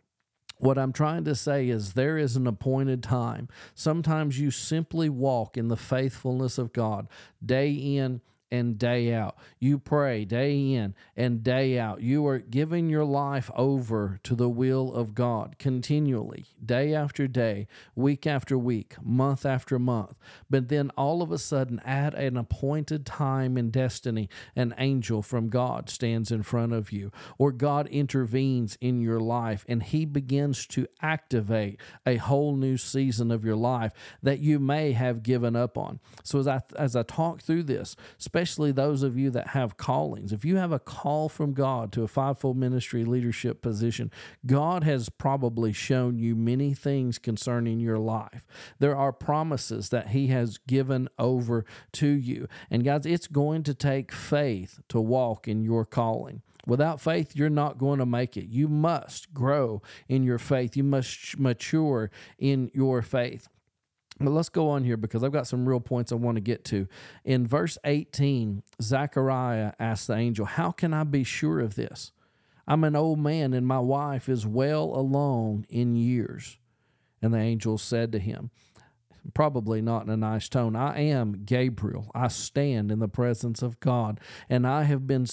what 0.58 0.78
I'm 0.78 0.92
trying 0.92 1.24
to 1.24 1.34
say 1.34 1.68
is 1.68 1.94
there 1.94 2.18
is 2.18 2.36
an 2.36 2.46
appointed 2.46 3.02
time. 3.02 3.48
Sometimes 3.74 4.38
you 4.38 4.50
simply 4.50 5.08
walk 5.08 5.56
in 5.56 5.68
the 5.68 5.76
faithfulness 5.76 6.58
of 6.58 6.72
God 6.72 7.08
day 7.44 7.70
in 7.70 8.20
and 8.50 8.78
day 8.78 9.12
out. 9.14 9.36
You 9.58 9.78
pray 9.78 10.24
day 10.24 10.72
in 10.72 10.94
and 11.16 11.42
day 11.42 11.78
out. 11.78 12.02
You 12.02 12.26
are 12.26 12.38
giving 12.38 12.88
your 12.88 13.04
life 13.04 13.50
over 13.54 14.18
to 14.24 14.34
the 14.34 14.48
will 14.48 14.92
of 14.94 15.14
God 15.14 15.58
continually, 15.58 16.46
day 16.64 16.94
after 16.94 17.28
day, 17.28 17.68
week 17.94 18.26
after 18.26 18.58
week, 18.58 18.96
month 19.02 19.46
after 19.46 19.78
month. 19.78 20.14
But 20.48 20.68
then 20.68 20.90
all 20.96 21.22
of 21.22 21.30
a 21.30 21.38
sudden, 21.38 21.80
at 21.80 22.14
an 22.14 22.36
appointed 22.36 23.06
time 23.06 23.56
in 23.56 23.70
destiny, 23.70 24.28
an 24.56 24.74
angel 24.78 25.22
from 25.22 25.48
God 25.48 25.88
stands 25.88 26.32
in 26.32 26.42
front 26.42 26.72
of 26.72 26.92
you, 26.92 27.12
or 27.38 27.52
God 27.52 27.86
intervenes 27.88 28.76
in 28.80 29.00
your 29.00 29.20
life 29.20 29.64
and 29.68 29.82
He 29.82 30.04
begins 30.04 30.66
to 30.68 30.86
activate 31.00 31.80
a 32.06 32.16
whole 32.16 32.56
new 32.56 32.76
season 32.76 33.30
of 33.30 33.44
your 33.44 33.56
life 33.56 33.92
that 34.22 34.40
you 34.40 34.58
may 34.58 34.92
have 34.92 35.22
given 35.22 35.54
up 35.54 35.78
on. 35.78 36.00
So 36.24 36.38
as 36.38 36.48
I 36.48 36.60
as 36.76 36.96
I 36.96 37.02
talk 37.02 37.42
through 37.42 37.64
this, 37.64 37.96
especially 38.18 38.39
especially 38.40 38.72
those 38.72 39.02
of 39.02 39.18
you 39.18 39.30
that 39.30 39.48
have 39.48 39.76
callings. 39.76 40.32
If 40.32 40.46
you 40.46 40.56
have 40.56 40.72
a 40.72 40.78
call 40.78 41.28
from 41.28 41.52
God 41.52 41.92
to 41.92 42.04
a 42.04 42.08
fivefold 42.08 42.56
ministry 42.56 43.04
leadership 43.04 43.60
position, 43.60 44.10
God 44.46 44.82
has 44.82 45.10
probably 45.10 45.74
shown 45.74 46.18
you 46.18 46.34
many 46.34 46.72
things 46.72 47.18
concerning 47.18 47.80
your 47.80 47.98
life. 47.98 48.46
There 48.78 48.96
are 48.96 49.12
promises 49.12 49.90
that 49.90 50.08
He 50.08 50.28
has 50.28 50.56
given 50.56 51.10
over 51.18 51.66
to 51.92 52.06
you. 52.06 52.48
And 52.70 52.82
guys, 52.82 53.04
it's 53.04 53.26
going 53.26 53.62
to 53.64 53.74
take 53.74 54.10
faith 54.10 54.80
to 54.88 55.02
walk 55.02 55.46
in 55.46 55.62
your 55.62 55.84
calling. 55.84 56.40
Without 56.66 56.98
faith, 56.98 57.36
you're 57.36 57.50
not 57.50 57.76
going 57.76 57.98
to 57.98 58.06
make 58.06 58.38
it. 58.38 58.48
You 58.48 58.68
must 58.68 59.34
grow 59.34 59.82
in 60.08 60.22
your 60.22 60.38
faith. 60.38 60.78
You 60.78 60.84
must 60.84 61.38
mature 61.38 62.10
in 62.38 62.70
your 62.72 63.02
faith. 63.02 63.48
But 64.20 64.30
let's 64.30 64.50
go 64.50 64.68
on 64.68 64.84
here 64.84 64.98
because 64.98 65.24
I've 65.24 65.32
got 65.32 65.46
some 65.46 65.66
real 65.66 65.80
points 65.80 66.12
I 66.12 66.16
want 66.16 66.36
to 66.36 66.42
get 66.42 66.64
to. 66.66 66.86
In 67.24 67.46
verse 67.46 67.78
18, 67.84 68.62
Zechariah 68.82 69.72
asked 69.78 70.08
the 70.08 70.14
angel, 70.14 70.44
How 70.44 70.70
can 70.70 70.92
I 70.92 71.04
be 71.04 71.24
sure 71.24 71.60
of 71.60 71.74
this? 71.74 72.12
I'm 72.68 72.84
an 72.84 72.94
old 72.94 73.18
man 73.18 73.54
and 73.54 73.66
my 73.66 73.80
wife 73.80 74.28
is 74.28 74.46
well 74.46 74.84
along 74.84 75.66
in 75.70 75.96
years. 75.96 76.58
And 77.22 77.34
the 77.34 77.38
angel 77.38 77.78
said 77.78 78.12
to 78.12 78.18
him, 78.18 78.50
probably 79.34 79.80
not 79.80 80.04
in 80.04 80.10
a 80.10 80.16
nice 80.16 80.48
tone, 80.48 80.76
I 80.76 81.00
am 81.00 81.44
Gabriel. 81.44 82.10
I 82.14 82.28
stand 82.28 82.90
in 82.90 82.98
the 82.98 83.08
presence 83.08 83.62
of 83.62 83.80
God, 83.80 84.20
and 84.48 84.66
I 84.66 84.84
have 84.84 85.06
been 85.06 85.26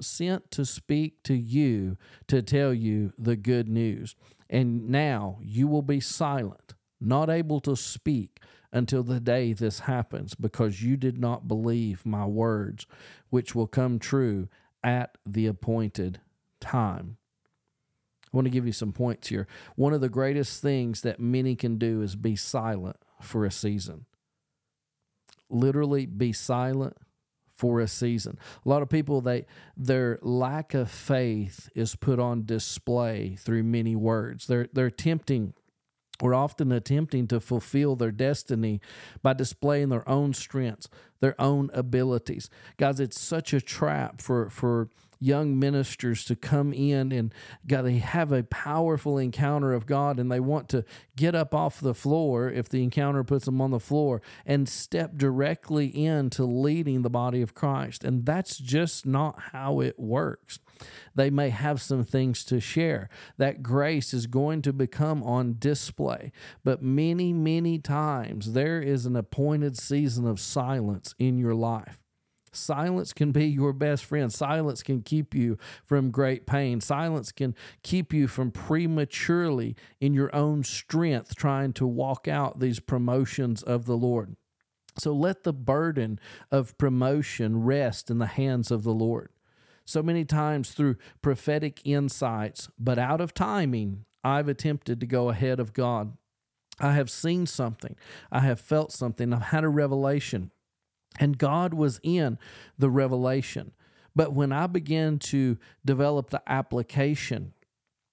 sent 0.00 0.50
to 0.52 0.64
speak 0.64 1.22
to 1.24 1.34
you 1.34 1.96
to 2.28 2.42
tell 2.42 2.72
you 2.74 3.12
the 3.18 3.36
good 3.36 3.68
news. 3.68 4.16
And 4.50 4.88
now 4.88 5.38
you 5.40 5.66
will 5.66 5.82
be 5.82 6.00
silent, 6.00 6.73
not 7.04 7.30
able 7.30 7.60
to 7.60 7.76
speak 7.76 8.40
until 8.72 9.02
the 9.02 9.20
day 9.20 9.52
this 9.52 9.80
happens, 9.80 10.34
because 10.34 10.82
you 10.82 10.96
did 10.96 11.18
not 11.18 11.46
believe 11.46 12.04
my 12.04 12.26
words, 12.26 12.86
which 13.30 13.54
will 13.54 13.68
come 13.68 13.98
true 13.98 14.48
at 14.82 15.16
the 15.24 15.46
appointed 15.46 16.20
time. 16.60 17.16
I 18.24 18.36
want 18.36 18.46
to 18.46 18.50
give 18.50 18.66
you 18.66 18.72
some 18.72 18.92
points 18.92 19.28
here. 19.28 19.46
One 19.76 19.92
of 19.92 20.00
the 20.00 20.08
greatest 20.08 20.60
things 20.60 21.02
that 21.02 21.20
many 21.20 21.54
can 21.54 21.78
do 21.78 22.02
is 22.02 22.16
be 22.16 22.34
silent 22.34 22.96
for 23.20 23.44
a 23.44 23.50
season. 23.50 24.06
Literally 25.48 26.04
be 26.06 26.32
silent 26.32 26.96
for 27.54 27.78
a 27.78 27.86
season. 27.86 28.36
A 28.66 28.68
lot 28.68 28.82
of 28.82 28.88
people 28.88 29.20
they 29.20 29.46
their 29.76 30.18
lack 30.20 30.74
of 30.74 30.90
faith 30.90 31.70
is 31.76 31.94
put 31.94 32.18
on 32.18 32.44
display 32.44 33.36
through 33.36 33.62
many 33.62 33.94
words. 33.94 34.48
They're 34.48 34.66
they're 34.72 34.86
attempting 34.86 35.54
or 36.22 36.34
often 36.34 36.72
attempting 36.72 37.26
to 37.28 37.40
fulfill 37.40 37.96
their 37.96 38.12
destiny 38.12 38.80
by 39.22 39.32
displaying 39.32 39.88
their 39.88 40.08
own 40.08 40.32
strengths, 40.32 40.88
their 41.20 41.40
own 41.40 41.70
abilities. 41.72 42.48
Guys, 42.76 43.00
it's 43.00 43.20
such 43.20 43.52
a 43.52 43.60
trap 43.60 44.20
for 44.20 44.50
for 44.50 44.88
young 45.24 45.58
ministers 45.58 46.24
to 46.26 46.36
come 46.36 46.72
in 46.72 47.10
and 47.10 47.32
God, 47.66 47.82
they 47.82 47.98
have 47.98 48.30
a 48.30 48.42
powerful 48.42 49.16
encounter 49.16 49.72
of 49.72 49.86
God 49.86 50.20
and 50.20 50.30
they 50.30 50.40
want 50.40 50.68
to 50.70 50.84
get 51.16 51.34
up 51.34 51.54
off 51.54 51.80
the 51.80 51.94
floor 51.94 52.50
if 52.50 52.68
the 52.68 52.82
encounter 52.82 53.24
puts 53.24 53.46
them 53.46 53.60
on 53.60 53.70
the 53.70 53.80
floor 53.80 54.20
and 54.44 54.68
step 54.68 55.16
directly 55.16 55.86
into 55.86 56.44
leading 56.44 57.02
the 57.02 57.10
body 57.10 57.40
of 57.40 57.54
Christ. 57.54 58.04
And 58.04 58.26
that's 58.26 58.58
just 58.58 59.06
not 59.06 59.40
how 59.52 59.80
it 59.80 59.98
works. 59.98 60.58
They 61.14 61.30
may 61.30 61.48
have 61.50 61.80
some 61.80 62.04
things 62.04 62.44
to 62.44 62.60
share. 62.60 63.08
That 63.38 63.62
grace 63.62 64.12
is 64.12 64.26
going 64.26 64.60
to 64.62 64.72
become 64.72 65.22
on 65.22 65.56
display. 65.58 66.32
But 66.64 66.82
many, 66.82 67.32
many 67.32 67.78
times 67.78 68.52
there 68.52 68.82
is 68.82 69.06
an 69.06 69.16
appointed 69.16 69.78
season 69.78 70.26
of 70.26 70.38
silence 70.38 71.14
in 71.18 71.38
your 71.38 71.54
life. 71.54 72.03
Silence 72.56 73.12
can 73.12 73.32
be 73.32 73.46
your 73.46 73.72
best 73.72 74.04
friend. 74.04 74.32
Silence 74.32 74.82
can 74.82 75.02
keep 75.02 75.34
you 75.34 75.58
from 75.84 76.10
great 76.10 76.46
pain. 76.46 76.80
Silence 76.80 77.32
can 77.32 77.54
keep 77.82 78.12
you 78.12 78.28
from 78.28 78.50
prematurely, 78.50 79.76
in 80.00 80.14
your 80.14 80.34
own 80.34 80.62
strength, 80.64 81.34
trying 81.34 81.72
to 81.74 81.86
walk 81.86 82.28
out 82.28 82.60
these 82.60 82.80
promotions 82.80 83.62
of 83.62 83.86
the 83.86 83.96
Lord. 83.96 84.36
So 84.98 85.12
let 85.12 85.42
the 85.42 85.52
burden 85.52 86.20
of 86.50 86.78
promotion 86.78 87.64
rest 87.64 88.10
in 88.10 88.18
the 88.18 88.26
hands 88.26 88.70
of 88.70 88.84
the 88.84 88.94
Lord. 88.94 89.30
So 89.84 90.02
many 90.02 90.24
times 90.24 90.70
through 90.70 90.96
prophetic 91.20 91.80
insights, 91.84 92.68
but 92.78 92.98
out 92.98 93.20
of 93.20 93.34
timing, 93.34 94.04
I've 94.22 94.48
attempted 94.48 95.00
to 95.00 95.06
go 95.06 95.28
ahead 95.28 95.60
of 95.60 95.72
God. 95.72 96.16
I 96.80 96.92
have 96.92 97.10
seen 97.10 97.46
something. 97.46 97.96
I 98.32 98.40
have 98.40 98.60
felt 98.60 98.92
something. 98.92 99.32
I've 99.32 99.42
had 99.42 99.64
a 99.64 99.68
revelation. 99.68 100.50
And 101.18 101.38
God 101.38 101.74
was 101.74 102.00
in 102.02 102.38
the 102.78 102.90
revelation. 102.90 103.72
But 104.16 104.32
when 104.32 104.52
I 104.52 104.66
began 104.66 105.18
to 105.20 105.58
develop 105.84 106.30
the 106.30 106.42
application 106.46 107.52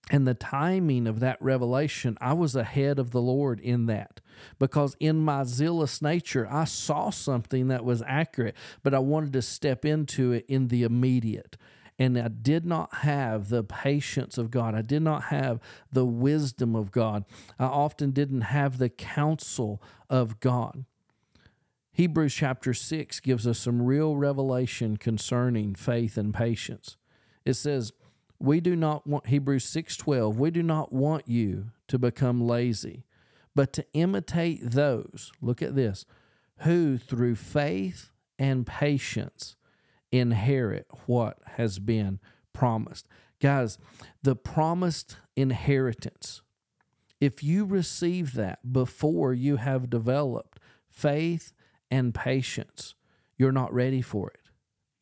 and 0.10 0.27
the 0.27 0.34
timing 0.34 1.08
of 1.08 1.20
that 1.20 1.41
revelation, 1.41 2.17
I 2.20 2.34
was 2.34 2.55
ahead 2.55 3.00
of 3.00 3.12
the 3.12 3.22
Lord 3.22 3.60
in 3.60 3.86
that. 3.86 4.20
Because 4.60 4.96
in 5.00 5.17
my 5.17 5.43
zealous 5.43 6.01
nature, 6.01 6.48
I 6.50 6.65
saw 6.65 7.12
something 7.12 7.67
that 7.67 7.86
was 7.86 8.01
accurate, 8.05 8.55
but 8.84 8.93
I 8.93 9.00
wanted 9.00 9.34
to 9.34 9.41
step 9.41 9.86
into 9.86 10.31
it 10.31 10.46
in 10.48 10.70
the 10.70 10.84
immediate. 10.84 11.58
And 12.00 12.17
I 12.17 12.29
did 12.29 12.65
not 12.65 12.96
have 12.96 13.50
the 13.50 13.63
patience 13.63 14.39
of 14.39 14.50
God. 14.50 14.74
I 14.74 14.81
did 14.81 15.03
not 15.03 15.25
have 15.25 15.60
the 15.91 16.05
wisdom 16.05 16.75
of 16.75 16.91
God. 16.91 17.25
I 17.60 17.65
often 17.65 18.10
didn't 18.10 18.41
have 18.41 18.79
the 18.79 18.89
counsel 18.89 19.84
of 20.10 20.39
God. 20.39 20.86
Hebrews 21.93 22.33
chapter 22.33 22.74
6 22.74 23.19
gives 23.19 23.45
us 23.45 23.60
some 23.60 23.81
real 23.81 24.15
revelation 24.15 24.98
concerning 24.98 25.75
faith 25.75 26.17
and 26.17 26.33
patience. 26.33 26.98
It 27.43 27.55
says, 27.55 27.91
"We 28.39 28.62
do 28.62 28.75
not 28.75 29.05
want 29.05 29.27
Hebrews 29.27 29.65
6:12, 29.65 30.39
we 30.39 30.51
do 30.51 30.63
not 30.63 30.93
want 30.93 31.27
you 31.27 31.71
to 31.88 32.00
become 32.00 32.41
lazy, 32.41 33.05
but 33.53 33.74
to 33.74 33.86
imitate 33.93 34.71
those, 34.71 35.31
look 35.41 35.62
at 35.62 35.75
this, 35.75 36.05
who 36.60 36.98
through 36.98 37.36
faith 37.36 38.12
and 38.39 38.65
patience 38.65 39.57
inherit 40.12 40.88
what 41.07 41.39
has 41.57 41.77
been 41.77 42.19
promised." 42.53 43.07
Guys, 43.39 43.77
the 44.24 44.36
promised 44.36 45.17
inheritance, 45.36 46.41
if 47.19 47.43
you 47.43 47.65
receive 47.65 48.33
that 48.33 48.71
before 48.71 49.33
you 49.33 49.57
have 49.57 49.89
developed 49.89 50.60
faith 50.89 51.51
and 51.91 52.15
patience. 52.15 52.95
You're 53.38 53.51
not 53.51 53.74
ready 53.74 54.01
for 54.01 54.31
it. 54.31 54.39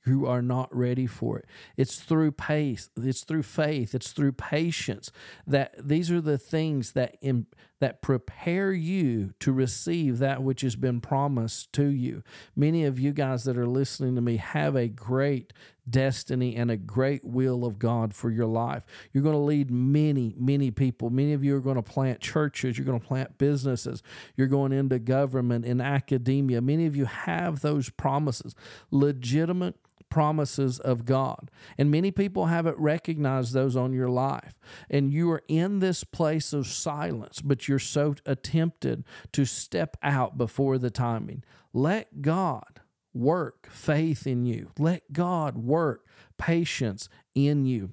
You 0.06 0.26
are 0.26 0.42
not 0.42 0.76
ready 0.76 1.06
for 1.06 1.38
it. 1.38 1.46
It's 1.78 2.00
through 2.00 2.32
pace, 2.32 2.90
it's 2.98 3.24
through 3.24 3.44
faith, 3.44 3.94
it's 3.94 4.12
through 4.12 4.32
patience 4.34 5.12
that 5.46 5.76
these 5.78 6.10
are 6.10 6.22
the 6.22 6.38
things 6.38 6.94
that 6.94 7.16
in, 7.22 7.46
that 7.80 8.02
prepare 8.02 8.72
you 8.72 9.34
to 9.40 9.54
receive 9.54 10.20
that 10.20 10.44
which 10.44 10.62
has 10.62 10.76
been 10.76 11.00
promised 11.02 11.72
to 11.74 11.86
you. 11.86 12.24
Many 12.56 12.84
of 12.86 13.00
you 13.00 13.14
guys 13.14 13.46
that 13.46 13.58
are 13.58 13.68
listening 13.68 14.16
to 14.16 14.22
me 14.22 14.38
have 14.38 14.76
a 14.76 14.88
great 14.88 15.54
destiny 15.90 16.56
and 16.56 16.70
a 16.70 16.78
great 16.78 17.24
will 17.24 17.66
of 17.66 17.80
God 17.80 18.14
for 18.14 18.30
your 18.30 18.46
life. 18.46 18.86
You're 19.12 19.24
going 19.24 19.36
to 19.36 19.40
lead 19.40 19.72
many, 19.72 20.36
many 20.38 20.72
people. 20.72 21.10
Many 21.10 21.34
of 21.34 21.44
you 21.44 21.56
are 21.56 21.62
going 21.62 21.78
to 21.78 21.82
plant 21.82 22.20
churches, 22.20 22.78
you're 22.78 22.86
going 22.86 23.00
to 23.00 23.08
plant 23.08 23.38
businesses, 23.38 24.04
you're 24.36 24.48
going 24.48 24.72
into 24.72 25.00
government 25.00 25.66
in 25.66 25.82
academia. 25.82 26.62
Many 26.62 26.86
of 26.86 26.96
you 26.96 27.06
have 27.06 27.62
those 27.62 27.90
promises, 27.90 28.56
legitimate 28.92 29.76
promises 30.10 30.80
of 30.80 31.06
God. 31.06 31.52
And 31.78 31.92
many 31.92 32.12
people 32.12 32.48
haven't 32.48 32.78
recognized 32.78 33.54
those 33.54 33.76
on 33.76 33.94
your 33.94 34.10
life. 34.10 34.60
And 34.90 35.14
you 35.14 35.32
are 35.32 35.44
in 35.48 35.80
this 35.80 36.04
place 36.04 36.54
of 36.54 36.68
silence, 36.68 37.42
but 37.42 37.68
you're 37.68 37.80
so 37.80 38.14
tempted 38.14 39.04
to 39.32 39.46
step 39.46 39.98
out 40.02 40.38
before 40.38 40.78
the 40.78 40.90
timing. 40.90 41.44
Let 41.74 42.22
God 42.22 42.82
work 43.14 43.68
faith 43.72 44.26
in 44.28 44.46
you. 44.46 44.72
Let 44.78 45.12
God 45.14 45.58
work 45.58 46.06
patience 46.38 47.10
in 47.36 47.66
you. 47.66 47.92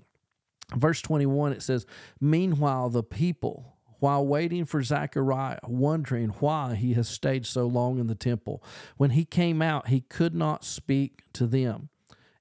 Verse 0.74 1.00
21, 1.00 1.52
it 1.52 1.62
says, 1.62 1.86
Meanwhile, 2.20 2.90
the 2.90 3.02
people, 3.02 3.76
while 4.00 4.26
waiting 4.26 4.64
for 4.64 4.82
Zechariah, 4.82 5.60
wondering 5.64 6.30
why 6.30 6.74
he 6.74 6.94
has 6.94 7.08
stayed 7.08 7.46
so 7.46 7.66
long 7.66 7.98
in 7.98 8.08
the 8.08 8.14
temple, 8.14 8.62
when 8.96 9.10
he 9.10 9.24
came 9.24 9.62
out, 9.62 9.88
he 9.88 10.00
could 10.00 10.34
not 10.34 10.64
speak 10.64 11.22
to 11.34 11.46
them 11.46 11.88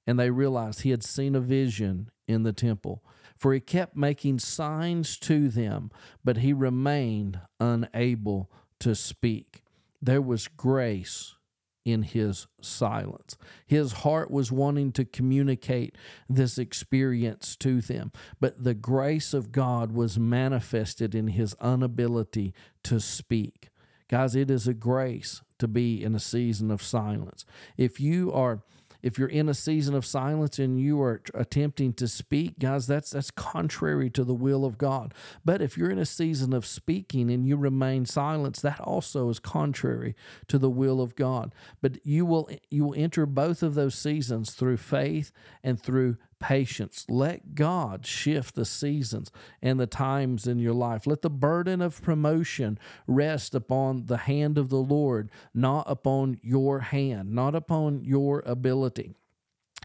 and 0.08 0.20
they 0.20 0.30
realized 0.30 0.82
he 0.82 0.92
had 0.92 1.04
seen 1.04 1.36
a 1.36 1.40
vision 1.40 2.10
in 2.28 2.44
the 2.44 2.54
temple. 2.54 3.04
For 3.38 3.54
he 3.54 3.60
kept 3.60 3.98
making 3.98 4.40
signs 4.40 5.18
to 5.20 5.50
them, 5.50 5.92
but 6.24 6.38
he 6.38 6.54
remained 6.54 7.40
unable 7.60 8.50
to 8.80 8.96
speak. 8.96 9.64
There 10.02 10.22
was 10.22 10.48
grace 10.48 11.36
in 11.84 12.02
his 12.02 12.48
silence. 12.62 13.38
His 13.66 13.92
heart 13.92 14.32
was 14.32 14.52
wanting 14.52 14.92
to 14.94 15.06
communicate 15.06 15.96
this 16.28 16.58
experience 16.58 17.56
to 17.58 17.80
them, 17.80 18.12
but 18.40 18.64
the 18.64 18.74
grace 18.74 19.34
of 19.34 19.52
God 19.52 19.92
was 19.92 20.18
manifested 20.18 21.14
in 21.14 21.28
his 21.28 21.56
inability 21.64 22.54
to 22.86 23.00
speak. 23.00 23.70
Guys, 24.08 24.36
it 24.36 24.50
is 24.50 24.68
a 24.68 24.74
grace 24.74 25.42
to 25.60 25.68
be 25.68 26.04
in 26.04 26.16
a 26.16 26.20
season 26.20 26.72
of 26.72 26.82
silence. 26.82 27.46
If 27.78 28.00
you 28.00 28.32
are 28.32 28.64
if 29.06 29.20
you're 29.20 29.28
in 29.28 29.48
a 29.48 29.54
season 29.54 29.94
of 29.94 30.04
silence 30.04 30.58
and 30.58 30.80
you 30.80 31.00
are 31.00 31.22
attempting 31.36 31.94
to 31.94 32.08
speak, 32.08 32.58
guys, 32.58 32.88
that's 32.88 33.12
that's 33.12 33.30
contrary 33.30 34.10
to 34.10 34.24
the 34.24 34.34
will 34.34 34.66
of 34.66 34.80
God. 34.80 35.14
But 35.46 35.62
if 35.62 35.78
you're 35.78 35.92
in 35.92 36.00
a 36.00 36.08
season 36.08 36.54
of 36.54 36.66
speaking 36.66 37.30
and 37.30 37.46
you 37.46 37.56
remain 37.56 38.08
silent, 38.08 38.64
that 38.64 38.80
also 38.80 39.30
is 39.30 39.38
contrary 39.38 40.16
to 40.48 40.58
the 40.58 40.72
will 40.72 41.02
of 41.02 41.16
God. 41.16 41.54
But 41.84 42.04
you 42.04 42.26
will 42.26 42.50
you 42.72 42.84
will 42.84 42.96
enter 42.98 43.28
both 43.28 43.62
of 43.62 43.76
those 43.76 43.94
seasons 43.94 44.56
through 44.56 44.78
faith 44.78 45.32
and 45.64 45.80
through 45.80 46.18
patience. 46.40 47.06
Let 47.10 47.56
God 47.56 48.06
shift 48.06 48.56
the 48.56 48.66
seasons 48.66 49.32
and 49.62 49.80
the 49.80 49.88
times 49.88 50.48
in 50.48 50.60
your 50.60 50.74
life. 50.74 51.08
Let 51.08 51.22
the 51.22 51.30
burden 51.30 51.82
of 51.82 52.02
promotion 52.02 52.80
rest 53.08 53.56
upon 53.56 54.06
the 54.06 54.18
hand 54.18 54.58
of 54.58 54.70
the 54.70 54.82
Lord, 54.82 55.30
not 55.54 55.86
upon 55.90 56.40
your 56.42 56.80
hand, 56.80 57.32
not 57.32 57.56
upon 57.56 58.04
your 58.04 58.44
ability. 58.46 59.14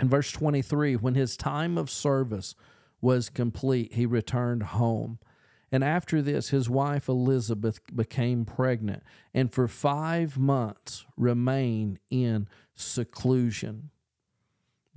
In 0.01 0.09
verse 0.09 0.33
23, 0.33 0.97
when 0.97 1.15
his 1.15 1.37
time 1.37 1.77
of 1.77 1.91
service 1.91 2.55
was 3.01 3.29
complete, 3.29 3.95
he 3.95 4.07
returned 4.07 4.63
home. 4.63 5.19
And 5.73 5.85
after 5.85 6.21
this, 6.21 6.49
his 6.49 6.69
wife 6.69 7.09
Elizabeth 7.09 7.81
became 7.95 8.45
pregnant 8.45 9.03
and 9.33 9.53
for 9.53 9.69
five 9.69 10.37
months 10.37 11.07
remained 11.17 12.01
in 12.11 12.49
seclusion. 12.75 13.91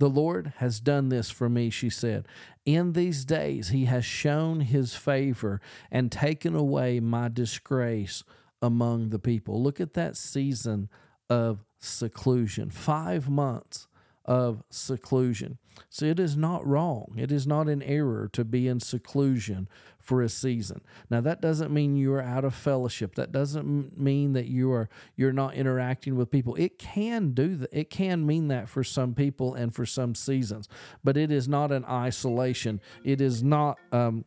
The 0.04 0.10
Lord 0.10 0.52
has 0.58 0.80
done 0.80 1.08
this 1.08 1.30
for 1.30 1.48
me, 1.48 1.70
she 1.70 1.88
said. 1.88 2.28
In 2.66 2.92
these 2.92 3.24
days, 3.24 3.70
He 3.70 3.86
has 3.86 4.04
shown 4.04 4.60
His 4.60 4.94
favor 4.94 5.62
and 5.90 6.12
taken 6.12 6.54
away 6.54 7.00
my 7.00 7.28
disgrace 7.28 8.22
among 8.60 9.08
the 9.08 9.18
people. 9.18 9.62
Look 9.62 9.80
at 9.80 9.94
that 9.94 10.18
season 10.18 10.90
of 11.30 11.64
seclusion. 11.80 12.68
Five 12.68 13.30
months 13.30 13.88
of 14.24 14.62
seclusion. 14.70 15.58
So 15.90 16.06
it 16.06 16.18
is 16.18 16.36
not 16.36 16.66
wrong. 16.66 17.14
It 17.16 17.32
is 17.32 17.46
not 17.46 17.68
an 17.68 17.82
error 17.82 18.28
to 18.32 18.44
be 18.44 18.68
in 18.68 18.80
seclusion 18.80 19.68
for 19.98 20.22
a 20.22 20.28
season. 20.28 20.82
Now 21.10 21.20
that 21.22 21.40
doesn't 21.40 21.72
mean 21.72 21.96
you 21.96 22.12
are 22.14 22.22
out 22.22 22.44
of 22.44 22.54
fellowship. 22.54 23.14
That 23.16 23.32
doesn't 23.32 23.98
mean 23.98 24.32
that 24.34 24.46
you 24.46 24.70
are 24.72 24.88
you're 25.16 25.32
not 25.32 25.54
interacting 25.54 26.16
with 26.16 26.30
people. 26.30 26.54
It 26.56 26.78
can 26.78 27.32
do 27.32 27.56
that. 27.56 27.70
It 27.72 27.90
can 27.90 28.26
mean 28.26 28.48
that 28.48 28.68
for 28.68 28.84
some 28.84 29.14
people 29.14 29.54
and 29.54 29.74
for 29.74 29.86
some 29.86 30.14
seasons, 30.14 30.68
but 31.02 31.16
it 31.16 31.30
is 31.30 31.48
not 31.48 31.72
an 31.72 31.84
isolation. 31.86 32.80
It 33.04 33.20
is 33.20 33.42
not 33.42 33.78
um, 33.92 34.24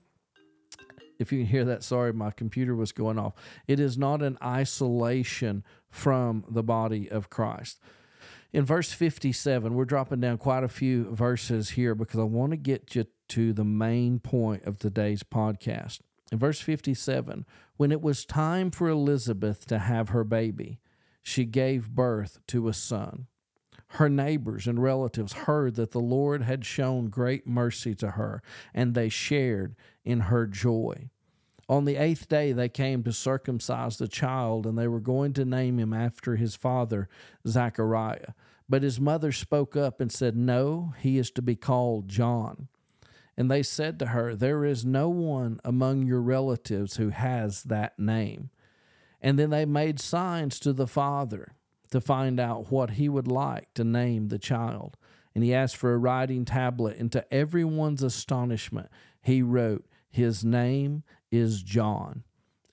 if 1.20 1.32
you 1.32 1.40
can 1.40 1.48
hear 1.48 1.66
that, 1.66 1.84
sorry, 1.84 2.14
my 2.14 2.30
computer 2.30 2.76
was 2.76 2.92
going 2.92 3.18
off. 3.18 3.34
It 3.68 3.80
is 3.80 3.98
not 3.98 4.22
an 4.22 4.38
isolation 4.44 5.64
from 5.90 6.44
the 6.48 6.62
body 6.62 7.10
of 7.10 7.30
Christ 7.30 7.80
in 8.54 8.66
verse 8.66 8.92
57, 8.92 9.74
we're 9.74 9.86
dropping 9.86 10.22
down 10.22 10.38
quite 10.38 10.64
a 10.64 10.70
few 10.70 11.14
verses 11.14 11.72
here 11.72 11.96
because 11.96 12.20
I 12.20 12.24
want 12.24 12.52
to 12.52 12.58
get 12.58 12.96
you 12.96 13.06
to 13.30 13.54
the 13.54 13.66
main 13.66 14.20
point 14.20 14.64
of 14.64 14.78
today's 14.78 15.24
podcast. 15.24 16.00
In 16.32 16.38
verse 16.38 16.60
57, 16.60 17.46
when 17.78 17.92
it 17.92 18.02
was 18.02 18.26
time 18.26 18.72
for 18.72 18.90
Elizabeth 18.90 19.66
to 19.68 19.80
have 19.80 20.10
her 20.10 20.24
baby, 20.24 20.80
she 21.22 21.46
gave 21.46 21.90
birth 21.90 22.40
to 22.48 22.68
a 22.68 22.74
son. 22.74 23.28
Her 23.92 24.10
neighbors 24.10 24.68
and 24.68 24.82
relatives 24.82 25.34
heard 25.34 25.76
that 25.76 25.92
the 25.92 26.00
Lord 26.00 26.42
had 26.42 26.66
shown 26.66 27.08
great 27.08 27.48
mercy 27.48 27.96
to 27.96 28.12
her, 28.12 28.42
and 28.74 28.94
they 28.94 29.10
shared 29.10 29.76
in 30.04 30.22
her 30.22 30.46
joy. 30.46 31.10
On 31.70 31.84
the 31.84 31.98
eighth 31.98 32.30
day, 32.30 32.54
they 32.54 32.70
came 32.70 33.04
to 33.04 33.12
circumcise 33.12 33.98
the 33.98 34.08
child, 34.08 34.66
and 34.66 34.78
they 34.78 34.88
were 34.88 35.02
going 35.02 35.34
to 35.34 35.44
name 35.44 35.80
him 35.80 35.94
after 35.94 36.38
his 36.38 36.56
father, 36.56 37.10
Zachariah. 37.46 38.34
But 38.70 38.84
his 38.84 39.00
mother 39.00 39.32
spoke 39.32 39.76
up 39.76 40.00
and 40.00 40.12
said, 40.12 40.36
No, 40.36 40.94
he 41.00 41.18
is 41.18 41.30
to 41.32 41.42
be 41.42 41.56
called 41.56 42.08
John. 42.08 42.68
And 43.36 43.52
they 43.52 43.64
said 43.64 44.00
to 44.00 44.08
her, 44.08 44.36
There 44.36 44.66
is 44.66 44.86
no 44.86 45.10
one 45.10 45.60
among 45.64 46.06
your 46.06 46.22
relatives 46.22 46.98
who 46.98 47.10
has 47.10 47.64
that 47.64 48.00
name. 48.00 48.50
And 49.22 49.38
then 49.38 49.50
they 49.50 49.66
made 49.66 50.00
signs 50.00 50.60
to 50.62 50.74
the 50.74 50.88
father 50.88 51.54
to 51.92 52.02
find 52.02 52.40
out 52.40 52.72
what 52.72 52.92
he 52.92 53.08
would 53.08 53.28
like 53.28 53.74
to 53.74 53.84
name 53.84 54.28
the 54.28 54.40
child. 54.40 54.98
And 55.36 55.44
he 55.44 55.54
asked 55.54 55.78
for 55.78 55.94
a 55.94 55.98
writing 55.98 56.46
tablet, 56.46 56.98
and 56.98 57.12
to 57.12 57.32
everyone's 57.34 58.04
astonishment, 58.04 58.90
he 59.22 59.42
wrote, 59.42 59.86
His 60.10 60.44
name 60.44 61.04
is 61.32 61.64
John. 61.64 62.24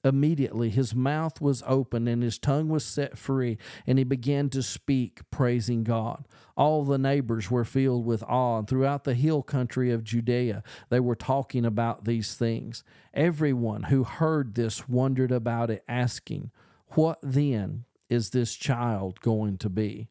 Immediately 0.04 0.68
his 0.68 0.94
mouth 0.94 1.40
was 1.40 1.62
opened 1.66 2.08
and 2.11 2.23
his 2.23 2.38
tongue 2.38 2.68
was 2.68 2.84
set 2.84 3.16
free, 3.16 3.56
and 3.87 3.96
he 3.96 4.04
began 4.04 4.50
to 4.50 4.62
speak, 4.62 5.23
praising 5.30 5.82
God. 5.82 6.28
All 6.56 6.84
the 6.84 6.99
neighbors 6.99 7.50
were 7.50 7.64
filled 7.64 8.04
with 8.04 8.23
awe, 8.25 8.58
and 8.58 8.68
throughout 8.68 9.04
the 9.04 9.14
hill 9.14 9.42
country 9.42 9.90
of 9.90 10.04
Judea 10.04 10.62
they 10.90 11.00
were 11.00 11.16
talking 11.16 11.64
about 11.64 12.04
these 12.04 12.34
things. 12.34 12.84
Everyone 13.14 13.84
who 13.84 14.04
heard 14.04 14.54
this 14.54 14.87
wondered 14.88 15.32
about 15.32 15.70
it, 15.70 15.82
asking, 15.88 16.50
What 16.88 17.18
then 17.23 17.87
is 18.11 18.31
this 18.31 18.55
child 18.55 19.20
going 19.20 19.57
to 19.59 19.70
be? 19.70 20.11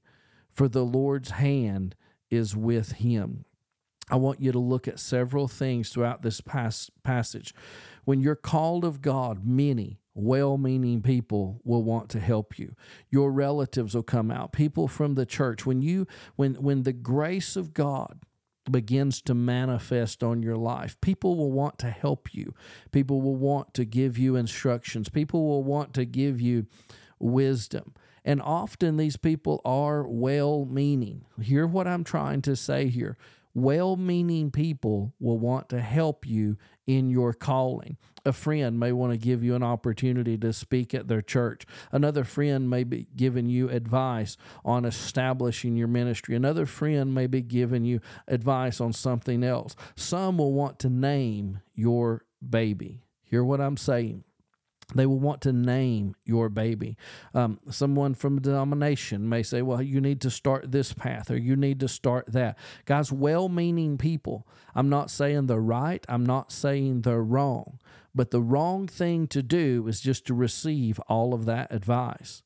For 0.52 0.68
the 0.68 0.84
Lord's 0.84 1.32
hand 1.32 1.96
is 2.32 2.56
with 2.56 2.94
him. 2.94 3.46
I 4.10 4.16
want 4.18 4.42
you 4.42 4.52
to 4.52 4.60
look 4.60 4.88
at 4.88 5.00
several 5.00 5.48
things 5.48 5.90
throughout 5.90 6.24
this 6.24 6.42
pas- 6.42 6.92
passage. 7.04 7.54
When 8.06 8.22
you're 8.22 8.36
called 8.36 8.86
of 8.86 9.02
God, 9.02 9.46
many 9.46 10.00
well 10.16 10.58
meaning 10.58 11.02
people 11.02 11.60
will 11.64 11.84
want 11.84 12.10
to 12.10 12.20
help 12.20 12.60
you. 12.60 12.76
Your 13.10 13.32
relatives 13.32 13.96
will 13.96 14.04
come 14.04 14.30
out, 14.30 14.54
people 14.54 14.88
from 14.88 15.16
the 15.16 15.26
church. 15.26 15.66
When 15.66 15.82
you 15.82 16.08
when 16.36 16.56
when 16.56 16.84
the 16.84 16.94
grace 16.94 17.56
of 17.56 17.74
God 17.74 18.20
begins 18.72 19.22
to 19.22 19.34
manifest 19.34 20.24
on 20.24 20.42
your 20.42 20.56
life. 20.56 21.00
People 21.02 21.36
will 21.36 21.52
want 21.52 21.78
to 21.80 21.90
help 21.90 22.34
you. 22.34 22.54
People 22.92 23.22
will 23.22 23.36
want 23.36 23.74
to 23.74 23.86
give 23.86 24.18
you 24.18 24.36
instructions. 24.36 25.10
People 25.10 25.46
will 25.46 25.64
want 25.64 25.94
to 25.96 26.06
give 26.06 26.40
you 26.40 26.68
wisdom. 27.20 27.94
And 28.26 28.42
often 28.42 28.96
these 28.96 29.18
people 29.18 29.60
are 29.66 30.08
well 30.08 30.66
meaning. 30.66 31.26
Hear 31.42 31.68
what 31.68 31.88
I'm 31.88 32.06
trying 32.06 32.42
to 32.44 32.56
say 32.56 32.88
here 32.88 33.18
well 33.54 33.96
meaning 33.96 34.52
people 34.52 35.14
will 35.20 35.38
want 35.38 35.70
to 35.70 35.82
help 35.82 36.26
you 36.26 36.58
in 36.88 37.10
your 37.10 37.34
calling. 37.34 37.98
A 38.26 38.32
friend 38.32 38.80
may 38.80 38.92
want 38.92 39.12
to 39.12 39.18
give 39.18 39.44
you 39.44 39.54
an 39.54 39.64
opportunity 39.64 40.38
to 40.38 40.54
speak 40.54 40.94
at 40.94 41.08
their 41.08 41.22
church. 41.22 41.66
Another 41.92 42.24
friend 42.24 42.70
may 42.70 42.84
be 42.84 43.08
giving 43.16 43.50
you 43.50 43.70
advice 43.70 44.38
on 44.64 44.86
establishing 44.86 45.76
your 45.76 45.90
ministry. 45.90 46.36
Another 46.36 46.66
friend 46.66 47.14
may 47.14 47.28
be 47.28 47.42
giving 47.42 47.84
you 47.84 48.00
advice 48.28 48.80
on 48.80 48.94
something 48.94 49.44
else. 49.44 49.76
Some 49.96 50.38
will 50.38 50.54
want 50.54 50.80
to 50.80 50.90
name 50.90 51.60
your 51.74 52.24
baby. 52.48 53.04
Hear 53.24 53.44
what 53.44 53.60
I'm 53.60 53.78
saying? 53.78 54.24
They 54.96 55.06
will 55.06 55.20
want 55.20 55.42
to 55.42 55.54
name 55.54 56.16
your 56.26 56.50
baby. 56.50 56.98
Um, 57.34 57.60
someone 57.70 58.14
from 58.14 58.38
a 58.38 58.42
denomination 58.42 59.28
may 59.28 59.44
say, 59.44 59.62
Well, 59.62 59.82
you 59.82 60.02
need 60.02 60.22
to 60.22 60.30
start 60.30 60.72
this 60.72 60.94
path 60.94 61.30
or 61.32 61.38
you 61.38 61.56
need 61.56 61.80
to 61.82 61.88
start 61.88 62.32
that. 62.34 62.58
Guys, 62.86 63.12
well 63.12 63.50
meaning 63.50 63.98
people, 63.98 64.48
I'm 64.76 64.90
not 64.90 65.12
saying 65.12 65.48
they're 65.48 65.60
right, 65.60 66.06
I'm 66.10 66.26
not 66.26 66.52
saying 66.52 67.02
they're 67.02 67.24
wrong, 67.24 67.80
but 68.16 68.32
the 68.32 68.42
wrong 68.42 68.88
thing 68.88 69.28
to 69.28 69.42
do 69.42 69.88
is 69.88 70.02
just 70.02 70.26
to 70.28 70.34
receive 70.34 71.00
all 71.08 71.34
of 71.34 71.46
that 71.46 71.72
advice. 71.72 72.44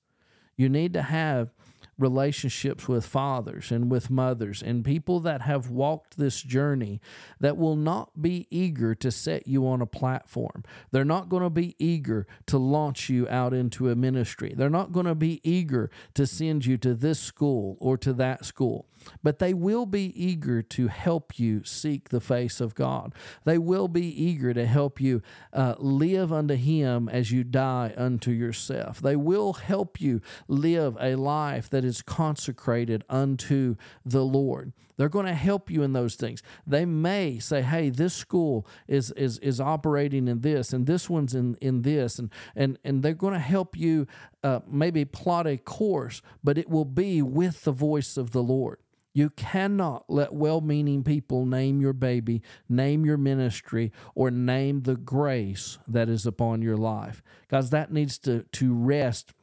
You 0.55 0.69
need 0.69 0.93
to 0.93 1.03
have 1.03 1.53
relationships 1.97 2.87
with 2.87 3.05
fathers 3.05 3.71
and 3.71 3.89
with 3.89 4.09
mothers 4.09 4.61
and 4.61 4.85
people 4.85 5.19
that 5.19 5.41
have 5.41 5.69
walked 5.69 6.17
this 6.17 6.41
journey 6.41 7.01
that 7.39 7.57
will 7.57 7.75
not 7.75 8.21
be 8.21 8.47
eager 8.49 8.93
to 8.95 9.11
set 9.11 9.47
you 9.47 9.67
on 9.67 9.81
a 9.81 9.85
platform. 9.85 10.63
They're 10.91 11.05
not 11.05 11.29
going 11.29 11.43
to 11.43 11.49
be 11.49 11.75
eager 11.79 12.27
to 12.47 12.57
launch 12.57 13.09
you 13.09 13.27
out 13.29 13.53
into 13.53 13.89
a 13.89 13.95
ministry. 13.95 14.53
They're 14.55 14.69
not 14.69 14.91
going 14.91 15.05
to 15.05 15.15
be 15.15 15.41
eager 15.43 15.89
to 16.13 16.27
send 16.27 16.65
you 16.65 16.77
to 16.77 16.93
this 16.93 17.19
school 17.19 17.77
or 17.79 17.97
to 17.97 18.13
that 18.13 18.45
school 18.45 18.87
but 19.23 19.39
they 19.39 19.53
will 19.53 19.85
be 19.85 20.13
eager 20.21 20.61
to 20.61 20.87
help 20.87 21.39
you 21.39 21.63
seek 21.63 22.09
the 22.09 22.21
face 22.21 22.59
of 22.59 22.75
God. 22.75 23.13
They 23.43 23.57
will 23.57 23.87
be 23.87 24.07
eager 24.07 24.53
to 24.53 24.65
help 24.65 24.99
you 24.99 25.21
uh, 25.53 25.75
live 25.77 26.31
unto 26.31 26.55
Him 26.55 27.09
as 27.09 27.31
you 27.31 27.43
die 27.43 27.93
unto 27.97 28.31
yourself. 28.31 28.99
They 28.99 29.15
will 29.15 29.53
help 29.53 30.01
you 30.01 30.21
live 30.47 30.97
a 30.99 31.15
life 31.15 31.69
that 31.69 31.85
is 31.87 32.03
consecrated 32.03 33.03
unto 33.09 33.75
the 34.05 34.23
Lord. 34.23 34.73
They're 34.97 35.09
going 35.09 35.25
to 35.27 35.33
help 35.33 35.71
you 35.71 35.83
in 35.83 35.93
those 35.93 36.15
things. 36.15 36.43
They 36.65 36.85
may 36.85 37.39
say, 37.39 37.61
"Hey, 37.61 37.89
this 37.89 38.13
school 38.13 38.67
is 38.87 39.11
is 39.11 39.37
is 39.39 39.61
operating 39.61 40.27
in 40.27 40.41
this, 40.41 40.73
and 40.73 40.85
this 40.85 41.09
one's 41.09 41.33
in 41.33 41.55
in 41.61 41.83
this," 41.83 42.19
and 42.19 42.31
and 42.55 42.77
and 42.83 43.01
they're 43.01 43.13
going 43.13 43.33
to 43.33 43.39
help 43.39 43.77
you 43.77 44.07
uh, 44.43 44.59
maybe 44.67 45.05
plot 45.05 45.47
a 45.47 45.57
course, 45.57 46.21
but 46.43 46.57
it 46.57 46.69
will 46.69 46.85
be 46.85 47.21
with 47.21 47.63
the 47.63 47.71
voice 47.71 48.17
of 48.17 48.31
the 48.31 48.43
Lord. 48.43 48.79
You 49.17 49.31
cannot 49.31 50.05
let 50.09 50.31
well 50.31 50.61
meaning 50.61 51.03
people 51.03 51.47
name 51.47 51.81
your 51.81 51.93
baby, 51.93 52.43
name 52.69 53.03
your 53.03 53.17
ministry, 53.17 53.91
or 54.13 54.29
name 54.29 54.81
the 54.81 54.95
grace 54.95 55.79
that 55.87 56.07
is 56.07 56.27
upon 56.27 56.61
your 56.61 56.77
life. 56.77 57.23
Guys, 57.49 57.71
that 57.71 57.91
needs 57.91 58.19
to, 58.19 58.43
to 58.51 58.75
rest 58.75 59.33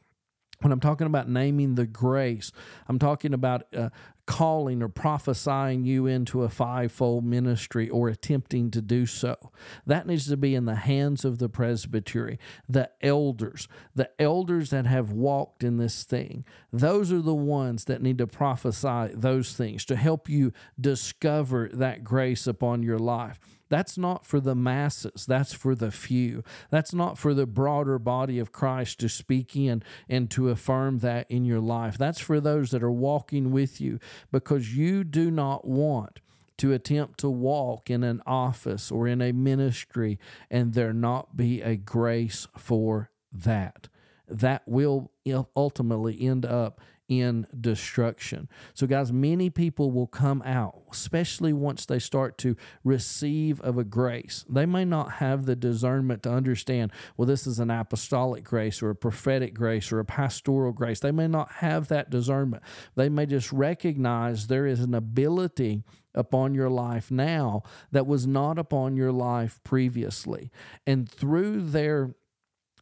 when 0.65 0.71
I'm 0.71 0.79
talking 0.79 1.05
about 1.05 1.29
naming 1.29 1.75
the 1.75 1.85
grace, 1.85 2.51
I'm 2.87 2.97
talking 2.97 3.35
about 3.35 3.67
uh, 3.71 3.89
calling 4.25 4.81
or 4.81 4.89
prophesying 4.89 5.85
you 5.85 6.07
into 6.07 6.41
a 6.41 6.49
fivefold 6.49 7.23
ministry 7.23 7.87
or 7.87 8.09
attempting 8.09 8.71
to 8.71 8.81
do 8.81 9.05
so. 9.05 9.51
That 9.85 10.07
needs 10.07 10.27
to 10.27 10.37
be 10.37 10.55
in 10.55 10.65
the 10.65 10.73
hands 10.73 11.23
of 11.23 11.37
the 11.37 11.49
presbytery, 11.49 12.39
the 12.67 12.89
elders, 13.03 13.67
the 13.93 14.09
elders 14.17 14.71
that 14.71 14.87
have 14.87 15.11
walked 15.11 15.63
in 15.63 15.77
this 15.77 16.03
thing. 16.03 16.43
Those 16.73 17.11
are 17.11 17.21
the 17.21 17.35
ones 17.35 17.85
that 17.85 18.01
need 18.01 18.17
to 18.17 18.25
prophesy 18.25 19.11
those 19.13 19.53
things 19.53 19.85
to 19.85 19.95
help 19.95 20.27
you 20.27 20.51
discover 20.81 21.69
that 21.73 22.03
grace 22.03 22.47
upon 22.47 22.81
your 22.81 22.97
life. 22.97 23.54
That's 23.69 23.97
not 23.97 24.25
for 24.25 24.39
the 24.39 24.55
masses. 24.55 25.25
That's 25.25 25.53
for 25.53 25.75
the 25.75 25.91
few. 25.91 26.43
That's 26.69 26.93
not 26.93 27.17
for 27.17 27.33
the 27.33 27.47
broader 27.47 27.97
body 27.97 28.39
of 28.39 28.51
Christ 28.51 28.99
to 28.99 29.09
speak 29.09 29.55
in 29.55 29.83
and 30.07 30.29
to 30.31 30.49
affirm 30.49 30.99
that 30.99 31.29
in 31.29 31.45
your 31.45 31.59
life. 31.59 31.97
That's 31.97 32.19
for 32.19 32.39
those 32.39 32.71
that 32.71 32.83
are 32.83 32.91
walking 32.91 33.51
with 33.51 33.81
you 33.81 33.99
because 34.31 34.75
you 34.75 35.03
do 35.03 35.31
not 35.31 35.65
want 35.65 36.19
to 36.57 36.73
attempt 36.73 37.19
to 37.19 37.29
walk 37.29 37.89
in 37.89 38.03
an 38.03 38.21
office 38.25 38.91
or 38.91 39.07
in 39.07 39.21
a 39.21 39.33
ministry 39.33 40.19
and 40.49 40.73
there 40.73 40.93
not 40.93 41.35
be 41.35 41.61
a 41.61 41.75
grace 41.75 42.47
for 42.57 43.09
that. 43.31 43.89
That 44.27 44.63
will 44.65 45.11
ultimately 45.55 46.19
end 46.21 46.45
up 46.45 46.79
in 47.07 47.45
destruction. 47.59 48.49
So, 48.73 48.87
guys, 48.87 49.11
many 49.11 49.49
people 49.49 49.91
will 49.91 50.07
come 50.07 50.41
out, 50.43 50.81
especially 50.91 51.53
once 51.53 51.85
they 51.85 51.99
start 51.99 52.37
to 52.39 52.55
receive 52.83 53.61
of 53.61 53.77
a 53.77 53.83
grace. 53.83 54.43
They 54.49 54.65
may 54.65 54.85
not 54.85 55.13
have 55.13 55.45
the 55.45 55.55
discernment 55.55 56.23
to 56.23 56.31
understand, 56.31 56.91
well, 57.15 57.27
this 57.27 57.45
is 57.45 57.59
an 57.59 57.69
apostolic 57.69 58.43
grace 58.43 58.81
or 58.81 58.89
a 58.89 58.95
prophetic 58.95 59.53
grace 59.53 59.91
or 59.91 59.99
a 59.99 60.05
pastoral 60.05 60.71
grace. 60.71 60.99
They 60.99 61.11
may 61.11 61.27
not 61.27 61.51
have 61.53 61.87
that 61.89 62.09
discernment. 62.09 62.63
They 62.95 63.09
may 63.09 63.25
just 63.25 63.51
recognize 63.51 64.47
there 64.47 64.65
is 64.65 64.79
an 64.79 64.93
ability 64.95 65.83
upon 66.15 66.55
your 66.55 66.69
life 66.69 67.11
now 67.11 67.61
that 67.91 68.07
was 68.07 68.25
not 68.25 68.57
upon 68.57 68.95
your 68.95 69.11
life 69.11 69.59
previously. 69.63 70.49
And 70.87 71.09
through 71.09 71.61
their 71.61 72.15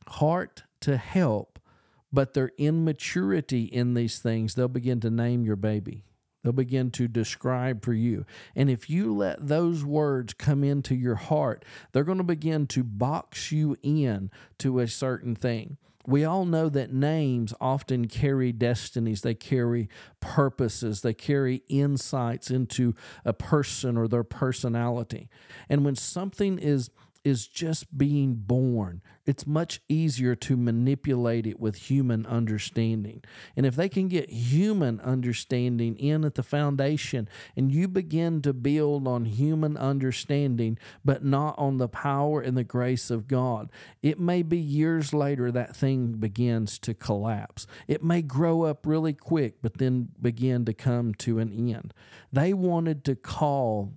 heart 0.07 0.63
to 0.81 0.97
help, 0.97 1.53
but 2.13 2.36
their 2.36 2.52
immaturity 2.58 3.63
in 3.63 3.95
these 3.95 4.19
things, 4.19 4.54
they'll 4.54 4.67
begin 4.67 4.99
to 5.02 5.10
name 5.10 5.43
your 5.43 5.56
baby. 5.56 6.06
They'll 6.43 6.54
begin 6.54 6.91
to 6.91 7.08
describe 7.08 7.84
for 7.84 7.93
you. 7.93 8.26
And 8.56 8.69
if 8.69 8.89
you 8.89 9.13
let 9.15 9.47
those 9.47 9.84
words 9.84 10.34
come 10.34 10.63
into 10.63 10.93
your 10.93 11.15
heart, 11.15 11.65
they're 11.91 12.04
going 12.04 12.17
to 12.17 12.23
begin 12.23 12.67
to 12.67 12.84
box 12.84 13.52
you 13.52 13.78
in 13.82 14.30
to 14.60 14.80
a 14.80 14.88
certain 14.88 15.36
thing. 15.36 15.78
We 16.06 16.26
all 16.26 16.43
know 16.43 16.67
that 16.67 16.91
names 16.91 17.54
often 17.62 18.10
carry 18.10 18.52
destinies, 18.52 19.21
they 19.21 19.36
carry 19.36 19.88
purposes, 20.19 21.02
they 21.02 21.13
carry 21.13 21.63
insights 21.69 22.52
into 22.52 22.93
a 23.23 23.32
person 23.32 23.97
or 23.97 24.10
their 24.10 24.26
personality. 24.26 25.30
And 25.69 25.86
when 25.86 25.95
something 25.95 26.60
is 26.60 26.89
is 27.23 27.47
just 27.47 27.97
being 27.97 28.36
born. 28.36 29.01
It's 29.25 29.47
much 29.47 29.81
easier 29.88 30.36
to 30.36 30.57
manipulate 30.57 31.47
it 31.47 31.59
with 31.59 31.89
human 31.89 32.25
understanding. 32.25 33.23
And 33.55 33.65
if 33.65 33.75
they 33.75 33.88
can 33.88 34.09
get 34.09 34.29
human 34.29 34.99
understanding 34.99 35.95
in 35.95 36.25
at 36.25 36.36
the 36.36 36.43
foundation 36.43 37.29
and 37.55 37.71
you 37.71 37.88
begin 37.88 38.41
to 38.41 38.51
build 38.51 39.07
on 39.07 39.23
human 39.25 39.77
understanding, 39.77 40.77
but 41.05 41.23
not 41.23 41.57
on 41.57 41.77
the 41.77 41.88
power 41.88 42.41
and 42.41 42.57
the 42.57 42.65
grace 42.65 43.09
of 43.09 43.29
God, 43.29 43.71
it 44.01 44.19
may 44.19 44.41
be 44.43 44.57
years 44.57 45.13
later 45.13 45.51
that 45.51 45.75
thing 45.75 46.13
begins 46.13 46.77
to 46.79 46.93
collapse. 46.93 47.65
It 47.88 48.03
may 48.03 48.21
grow 48.21 48.63
up 48.63 48.86
really 48.86 49.13
quick, 49.13 49.62
but 49.62 49.77
then 49.77 50.09
begin 50.21 50.65
to 50.65 50.73
come 50.73 51.13
to 51.15 51.39
an 51.39 51.53
end. 51.53 51.93
They 52.33 52.53
wanted 52.53 53.05
to 53.05 53.15
call 53.15 53.93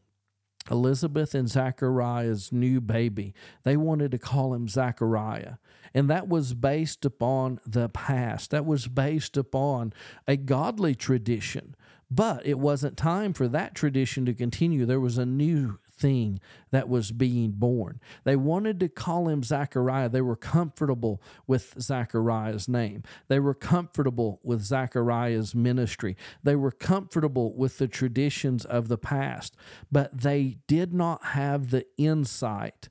Elizabeth 0.71 1.35
and 1.35 1.49
Zachariah's 1.49 2.53
new 2.53 2.81
baby. 2.81 3.35
They 3.63 3.77
wanted 3.77 4.11
to 4.13 4.19
call 4.19 4.55
him 4.55 4.69
Zachariah. 4.69 5.55
And 5.95 6.11
that 6.11 6.29
was 6.29 6.55
based 6.55 7.05
upon 7.05 7.61
the 7.67 7.89
past, 7.89 8.51
that 8.51 8.67
was 8.67 8.87
based 8.87 9.37
upon 9.37 9.93
a 10.27 10.37
godly 10.37 10.95
tradition. 10.95 11.75
But 12.11 12.45
it 12.47 12.59
wasn't 12.59 12.97
time 12.97 13.33
for 13.33 13.49
that 13.49 13.75
tradition 13.75 14.27
to 14.27 14.35
continue. 14.35 14.85
There 14.85 15.01
was 15.01 15.19
a 15.19 15.27
new 15.27 15.79
thing 15.97 16.41
that 16.71 16.89
was 16.89 17.13
being 17.13 17.53
born. 17.53 18.01
They 18.25 18.37
wanted 18.37 18.81
to 18.81 18.89
call 18.89 19.29
him 19.29 19.43
Zachariah. 19.43 20.09
They 20.09 20.21
were 20.21 20.37
comfortable 20.37 21.23
with 21.47 21.75
Zachariah's 21.81 22.69
name. 22.69 23.03
They 23.29 23.41
were 23.41 23.55
comfortable 23.55 24.41
with 24.43 24.63
Zachariah's 24.63 25.55
ministry. 25.55 26.17
They 26.43 26.57
were 26.57 26.73
comfortable 26.73 27.55
with 27.55 27.79
the 27.79 27.89
traditions 27.89 28.65
of 28.65 28.89
the 28.89 28.99
past, 28.99 29.57
but 29.91 30.17
they 30.17 30.59
did 30.67 30.93
not 30.93 31.25
have 31.25 31.71
the 31.71 31.87
insight 31.97 32.89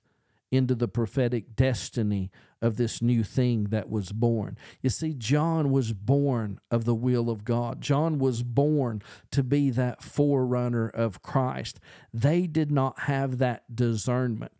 into 0.51 0.75
the 0.75 0.87
prophetic 0.87 1.55
destiny 1.55 2.31
of 2.65 2.77
this 2.77 3.01
new 3.01 3.23
thing 3.23 3.65
that 3.65 3.89
was 3.89 4.11
born. 4.11 4.57
You 4.81 4.89
see, 4.89 5.13
John 5.13 5.71
was 5.71 5.93
born 5.93 6.59
of 6.71 6.85
the 6.85 6.95
will 6.95 7.29
of 7.29 7.45
God. 7.45 7.79
John 7.81 8.17
was 8.17 8.43
born 8.43 9.01
to 9.31 9.43
be 9.43 9.69
that 9.71 10.03
forerunner 10.03 10.89
of 10.89 11.21
Christ. 11.21 11.79
They 12.13 12.47
did 12.47 12.71
not 12.71 13.01
have 13.01 13.37
that 13.37 13.75
discernment. 13.75 14.51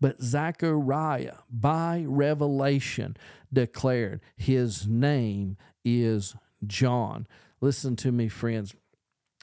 But 0.00 0.20
Zechariah, 0.20 1.38
by 1.50 2.04
revelation, 2.06 3.16
declared 3.50 4.20
his 4.36 4.86
name 4.86 5.56
is 5.84 6.36
John. 6.66 7.26
Listen 7.60 7.96
to 7.96 8.12
me, 8.12 8.28
friends. 8.28 8.74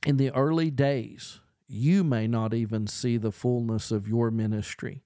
In 0.05 0.17
the 0.17 0.31
early 0.35 0.69
days, 0.69 1.39
you 1.67 2.03
may 2.03 2.27
not 2.27 2.53
even 2.53 2.85
see 2.85 3.17
the 3.17 3.31
fullness 3.31 3.89
of 3.89 4.07
your 4.07 4.29
ministry 4.29 5.01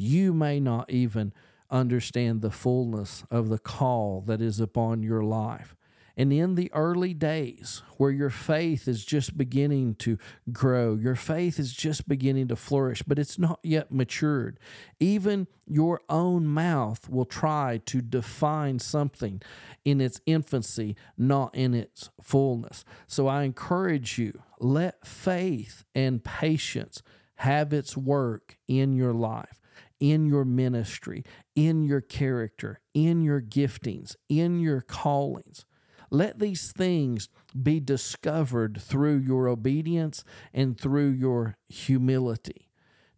you 0.00 0.32
may 0.32 0.58
not 0.58 0.90
even 0.90 1.32
understand 1.70 2.42
the 2.42 2.50
fullness 2.50 3.24
of 3.30 3.48
the 3.48 3.58
call 3.58 4.22
that 4.26 4.40
is 4.40 4.60
upon 4.60 5.02
your 5.02 5.22
life. 5.22 5.76
And 6.16 6.32
in 6.32 6.54
the 6.54 6.70
early 6.74 7.14
days 7.14 7.82
where 7.96 8.10
your 8.10 8.28
faith 8.28 8.86
is 8.86 9.04
just 9.04 9.38
beginning 9.38 9.94
to 9.96 10.18
grow, 10.52 10.96
your 10.96 11.14
faith 11.14 11.58
is 11.58 11.72
just 11.72 12.08
beginning 12.08 12.48
to 12.48 12.56
flourish, 12.56 13.02
but 13.02 13.18
it's 13.18 13.38
not 13.38 13.58
yet 13.62 13.90
matured, 13.90 14.58
even 14.98 15.46
your 15.66 16.00
own 16.10 16.46
mouth 16.46 17.08
will 17.08 17.24
try 17.24 17.80
to 17.86 18.02
define 18.02 18.80
something 18.80 19.40
in 19.84 20.00
its 20.00 20.20
infancy, 20.26 20.94
not 21.16 21.54
in 21.54 21.72
its 21.72 22.10
fullness. 22.20 22.84
So 23.06 23.26
I 23.26 23.44
encourage 23.44 24.18
you 24.18 24.42
let 24.58 25.06
faith 25.06 25.84
and 25.94 26.22
patience 26.22 27.02
have 27.36 27.72
its 27.72 27.96
work 27.96 28.56
in 28.68 28.94
your 28.94 29.14
life 29.14 29.59
in 30.00 30.26
your 30.26 30.44
ministry, 30.44 31.22
in 31.54 31.84
your 31.84 32.00
character, 32.00 32.80
in 32.94 33.22
your 33.22 33.40
giftings, 33.40 34.16
in 34.28 34.58
your 34.58 34.80
callings. 34.80 35.66
Let 36.10 36.40
these 36.40 36.72
things 36.72 37.28
be 37.62 37.78
discovered 37.78 38.80
through 38.82 39.18
your 39.18 39.46
obedience 39.46 40.24
and 40.52 40.78
through 40.78 41.10
your 41.10 41.56
humility. 41.68 42.70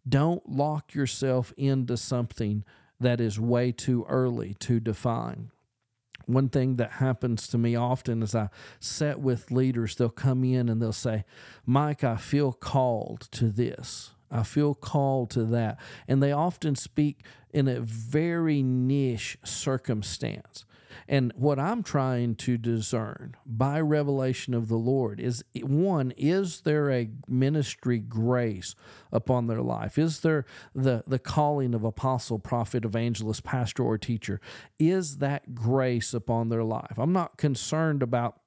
Don't 0.07 0.47
lock 0.47 0.93
yourself 0.93 1.53
into 1.57 1.97
something 1.97 2.63
that 2.99 3.19
is 3.19 3.39
way 3.39 3.71
too 3.71 4.05
early 4.07 4.53
to 4.59 4.79
define. 4.79 5.49
One 6.25 6.49
thing 6.49 6.77
that 6.77 6.91
happens 6.91 7.47
to 7.49 7.57
me 7.57 7.75
often 7.75 8.23
is 8.23 8.35
I 8.35 8.49
sit 8.79 9.19
with 9.19 9.51
leaders, 9.51 9.95
they'll 9.95 10.09
come 10.09 10.43
in 10.43 10.69
and 10.69 10.81
they'll 10.81 10.93
say, 10.93 11.25
Mike, 11.65 12.03
I 12.03 12.15
feel 12.15 12.53
called 12.53 13.27
to 13.31 13.49
this. 13.49 14.12
I 14.33 14.43
feel 14.43 14.73
called 14.73 15.29
to 15.31 15.43
that. 15.45 15.79
And 16.07 16.21
they 16.21 16.31
often 16.31 16.75
speak 16.75 17.21
in 17.51 17.67
a 17.67 17.79
very 17.79 18.63
niche 18.63 19.37
circumstance. 19.45 20.65
And 21.07 21.33
what 21.35 21.59
I'm 21.59 21.83
trying 21.83 22.35
to 22.35 22.57
discern 22.57 23.35
by 23.45 23.79
revelation 23.79 24.53
of 24.53 24.67
the 24.67 24.77
Lord 24.77 25.19
is 25.19 25.43
one, 25.61 26.11
is 26.17 26.61
there 26.61 26.91
a 26.91 27.09
ministry 27.27 27.99
grace 27.99 28.75
upon 29.11 29.47
their 29.47 29.61
life? 29.61 29.97
Is 29.97 30.21
there 30.21 30.45
the, 30.73 31.03
the 31.07 31.19
calling 31.19 31.73
of 31.73 31.83
apostle, 31.83 32.39
prophet, 32.39 32.85
evangelist, 32.85 33.43
pastor, 33.43 33.83
or 33.83 33.97
teacher? 33.97 34.39
Is 34.79 35.17
that 35.17 35.55
grace 35.55 36.13
upon 36.13 36.49
their 36.49 36.63
life? 36.63 36.97
I'm 36.97 37.13
not 37.13 37.37
concerned 37.37 38.03
about 38.03 38.39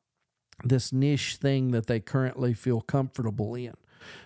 this 0.65 0.93
niche 0.93 1.37
thing 1.37 1.73
that 1.73 1.87
they 1.87 2.01
currently 2.01 2.55
feel 2.55 2.81
comfortable 2.81 3.55
in 3.55 3.75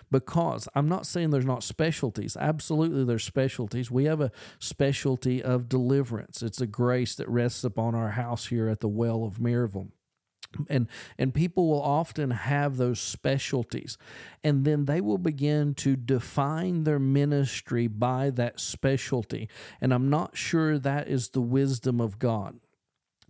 because 0.09 0.67
I'm 0.75 0.89
not 0.89 1.05
saying 1.05 1.29
there's 1.29 1.45
not 1.45 1.63
specialties. 1.63 2.37
Absolutely, 2.37 3.03
there's 3.03 3.23
specialties. 3.23 3.91
We 3.91 4.05
have 4.05 4.21
a 4.21 4.31
specialty 4.59 5.41
of 5.41 5.69
deliverance. 5.69 6.41
It's 6.41 6.61
a 6.61 6.67
grace 6.67 7.15
that 7.15 7.29
rests 7.29 7.63
upon 7.63 7.95
our 7.95 8.11
house 8.11 8.47
here 8.47 8.67
at 8.67 8.79
the 8.79 8.87
Well 8.87 9.23
of 9.23 9.37
Maryville 9.37 9.89
and 10.69 10.87
and 11.17 11.33
people 11.33 11.67
will 11.69 11.81
often 11.81 12.31
have 12.31 12.77
those 12.77 12.99
specialties 12.99 13.97
and 14.43 14.65
then 14.65 14.85
they 14.85 15.01
will 15.01 15.17
begin 15.17 15.73
to 15.73 15.95
define 15.95 16.83
their 16.83 16.99
ministry 16.99 17.87
by 17.87 18.29
that 18.29 18.59
specialty 18.59 19.47
and 19.79 19.93
i'm 19.93 20.09
not 20.09 20.35
sure 20.35 20.77
that 20.77 21.07
is 21.07 21.29
the 21.29 21.41
wisdom 21.41 22.01
of 22.01 22.19
god 22.19 22.59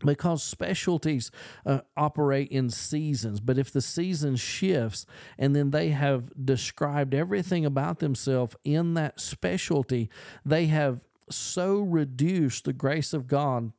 because 0.06 0.44
specialties 0.44 1.32
uh, 1.66 1.82
operate 1.96 2.50
in 2.50 2.70
seasons. 2.70 3.40
But 3.40 3.58
if 3.58 3.72
the 3.72 3.82
season 3.82 4.36
shifts 4.36 5.06
and 5.38 5.56
then 5.56 5.72
they 5.72 5.90
have 5.90 6.32
described 6.44 7.14
everything 7.14 7.66
about 7.66 8.00
themselves 8.00 8.56
in 8.64 8.94
that 8.96 9.20
specialty 9.20 10.10
they 10.46 10.68
have 10.68 11.02
so 11.30 11.80
reduced 11.80 12.66
the 12.66 12.74
grace 12.74 13.14
of 13.14 13.28
god 13.28 13.72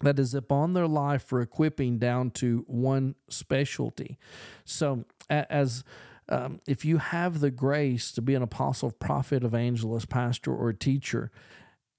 that 0.00 0.18
is 0.18 0.34
upon 0.34 0.74
their 0.74 0.86
life 0.86 1.22
for 1.22 1.40
equipping 1.40 1.98
down 1.98 2.30
to 2.30 2.64
one 2.66 3.14
specialty. 3.28 4.18
So 4.64 5.04
as 5.30 5.84
um, 6.28 6.60
if 6.66 6.84
you 6.84 6.98
have 6.98 7.40
the 7.40 7.50
grace 7.50 8.12
to 8.12 8.22
be 8.22 8.34
an 8.34 8.42
apostle 8.42 8.90
prophet 8.90 9.44
evangelist 9.44 10.08
pastor 10.08 10.54
or 10.54 10.72
teacher 10.72 11.30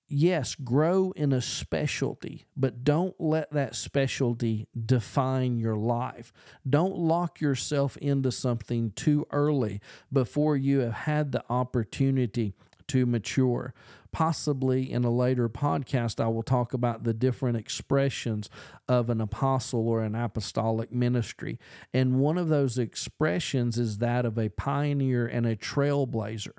yes, 0.07 0.55
grow 0.55 1.11
in 1.15 1.33
a 1.33 1.41
specialty, 1.41 2.45
but 2.55 2.83
don't 2.83 3.15
let 3.19 3.51
that 3.51 3.75
specialty 3.75 4.67
define 4.85 5.57
your 5.57 5.75
life. 5.75 6.31
Don't 6.67 6.97
lock 6.97 7.41
yourself 7.41 7.97
into 7.97 8.31
something 8.31 8.91
too 8.91 9.25
early 9.31 9.81
before 10.11 10.55
you 10.55 10.79
have 10.79 10.93
had 10.93 11.31
the 11.31 11.43
opportunity 11.49 12.53
to 12.87 13.05
mature. 13.05 13.73
Possibly 14.11 14.89
in 14.89 15.03
a 15.03 15.09
later 15.09 15.49
podcast, 15.49 16.23
I 16.23 16.27
will 16.29 16.43
talk 16.43 16.73
about 16.73 17.03
the 17.03 17.13
different 17.13 17.57
expressions 17.57 18.49
of 18.87 19.09
an 19.09 19.19
apostle 19.19 19.89
or 19.89 20.03
an 20.03 20.15
apostolic 20.15 20.91
ministry. 20.91 21.59
And 21.93 22.19
one 22.19 22.37
of 22.37 22.47
those 22.47 22.77
expressions 22.77 23.77
is 23.77 23.97
that 23.97 24.25
of 24.25 24.37
a 24.37 24.49
pioneer 24.49 25.27
and 25.27 25.45
a 25.45 25.57
trailblazer 25.57 26.53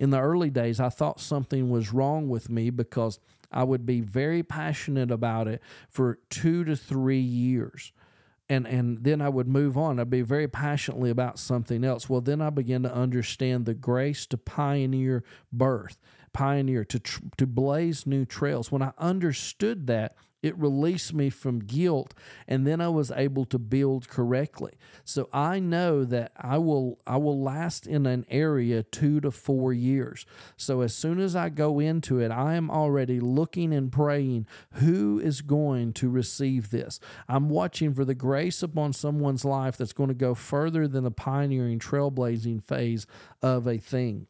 in 0.00 0.08
the 0.08 0.18
early 0.18 0.48
days, 0.48 0.80
I 0.80 0.88
thought 0.88 1.20
something 1.20 1.68
was 1.68 1.92
wrong 1.92 2.30
with 2.30 2.48
me 2.48 2.70
because 2.70 3.20
I 3.52 3.64
would 3.64 3.84
be 3.84 4.00
very 4.00 4.42
passionate 4.42 5.10
about 5.10 5.46
it 5.46 5.60
for 5.90 6.18
two 6.30 6.64
to 6.64 6.74
three 6.74 7.20
years. 7.20 7.92
And, 8.48 8.66
and 8.66 9.04
then 9.04 9.20
I 9.20 9.28
would 9.28 9.46
move 9.46 9.76
on. 9.76 10.00
I'd 10.00 10.08
be 10.08 10.22
very 10.22 10.48
passionately 10.48 11.10
about 11.10 11.38
something 11.38 11.84
else. 11.84 12.08
Well, 12.08 12.22
then 12.22 12.40
I 12.40 12.48
began 12.48 12.82
to 12.84 12.92
understand 12.92 13.66
the 13.66 13.74
grace 13.74 14.24
to 14.26 14.38
pioneer 14.38 15.22
birth, 15.52 15.98
pioneer 16.32 16.82
to, 16.86 16.98
to 17.36 17.46
blaze 17.46 18.06
new 18.06 18.24
trails. 18.24 18.72
When 18.72 18.82
I 18.82 18.92
understood 18.96 19.86
that, 19.88 20.16
it 20.42 20.58
released 20.58 21.12
me 21.12 21.30
from 21.30 21.60
guilt 21.60 22.14
and 22.48 22.66
then 22.66 22.80
I 22.80 22.88
was 22.88 23.10
able 23.10 23.44
to 23.46 23.58
build 23.58 24.08
correctly. 24.08 24.72
So 25.04 25.28
I 25.32 25.58
know 25.58 26.04
that 26.04 26.32
I 26.36 26.58
will 26.58 27.00
I 27.06 27.16
will 27.18 27.40
last 27.40 27.86
in 27.86 28.06
an 28.06 28.24
area 28.30 28.82
2 28.82 29.20
to 29.20 29.30
4 29.30 29.72
years. 29.72 30.24
So 30.56 30.80
as 30.80 30.94
soon 30.94 31.20
as 31.20 31.36
I 31.36 31.48
go 31.48 31.78
into 31.78 32.18
it, 32.20 32.30
I 32.30 32.54
am 32.54 32.70
already 32.70 33.20
looking 33.20 33.72
and 33.72 33.92
praying 33.92 34.46
who 34.74 35.20
is 35.20 35.42
going 35.42 35.92
to 35.94 36.08
receive 36.08 36.70
this. 36.70 37.00
I'm 37.28 37.48
watching 37.48 37.92
for 37.94 38.04
the 38.04 38.14
grace 38.14 38.62
upon 38.62 38.92
someone's 38.92 39.44
life 39.44 39.76
that's 39.76 39.92
going 39.92 40.08
to 40.08 40.14
go 40.14 40.34
further 40.34 40.88
than 40.88 41.04
the 41.04 41.10
pioneering 41.10 41.78
trailblazing 41.78 42.64
phase 42.64 43.06
of 43.42 43.66
a 43.66 43.78
thing. 43.78 44.26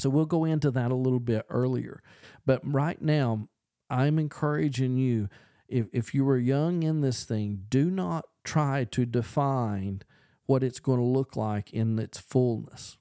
So 0.00 0.10
we'll 0.10 0.26
go 0.26 0.44
into 0.44 0.70
that 0.72 0.90
a 0.90 0.96
little 0.96 1.20
bit 1.20 1.46
earlier. 1.48 2.02
But 2.44 2.60
right 2.64 3.00
now, 3.00 3.48
I'm 3.94 4.18
encouraging 4.18 4.96
you, 4.96 5.28
if, 5.68 5.86
if 5.92 6.14
you 6.14 6.28
are 6.28 6.36
young 6.36 6.82
in 6.82 7.00
this 7.00 7.22
thing, 7.22 7.66
do 7.68 7.92
not 7.92 8.24
try 8.42 8.84
to 8.90 9.06
define 9.06 10.02
what 10.46 10.64
it's 10.64 10.80
going 10.80 10.98
to 10.98 11.04
look 11.04 11.36
like 11.36 11.72
in 11.72 11.96
its 12.00 12.18
fullness. 12.18 12.96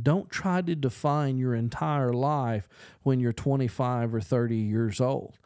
Don't 0.00 0.30
try 0.30 0.62
to 0.62 0.76
define 0.76 1.38
your 1.38 1.56
entire 1.56 2.12
life 2.12 2.68
when 3.02 3.18
you're 3.18 3.32
25 3.32 4.14
or 4.14 4.20
30 4.20 4.56
years 4.56 5.00
old. 5.00 5.40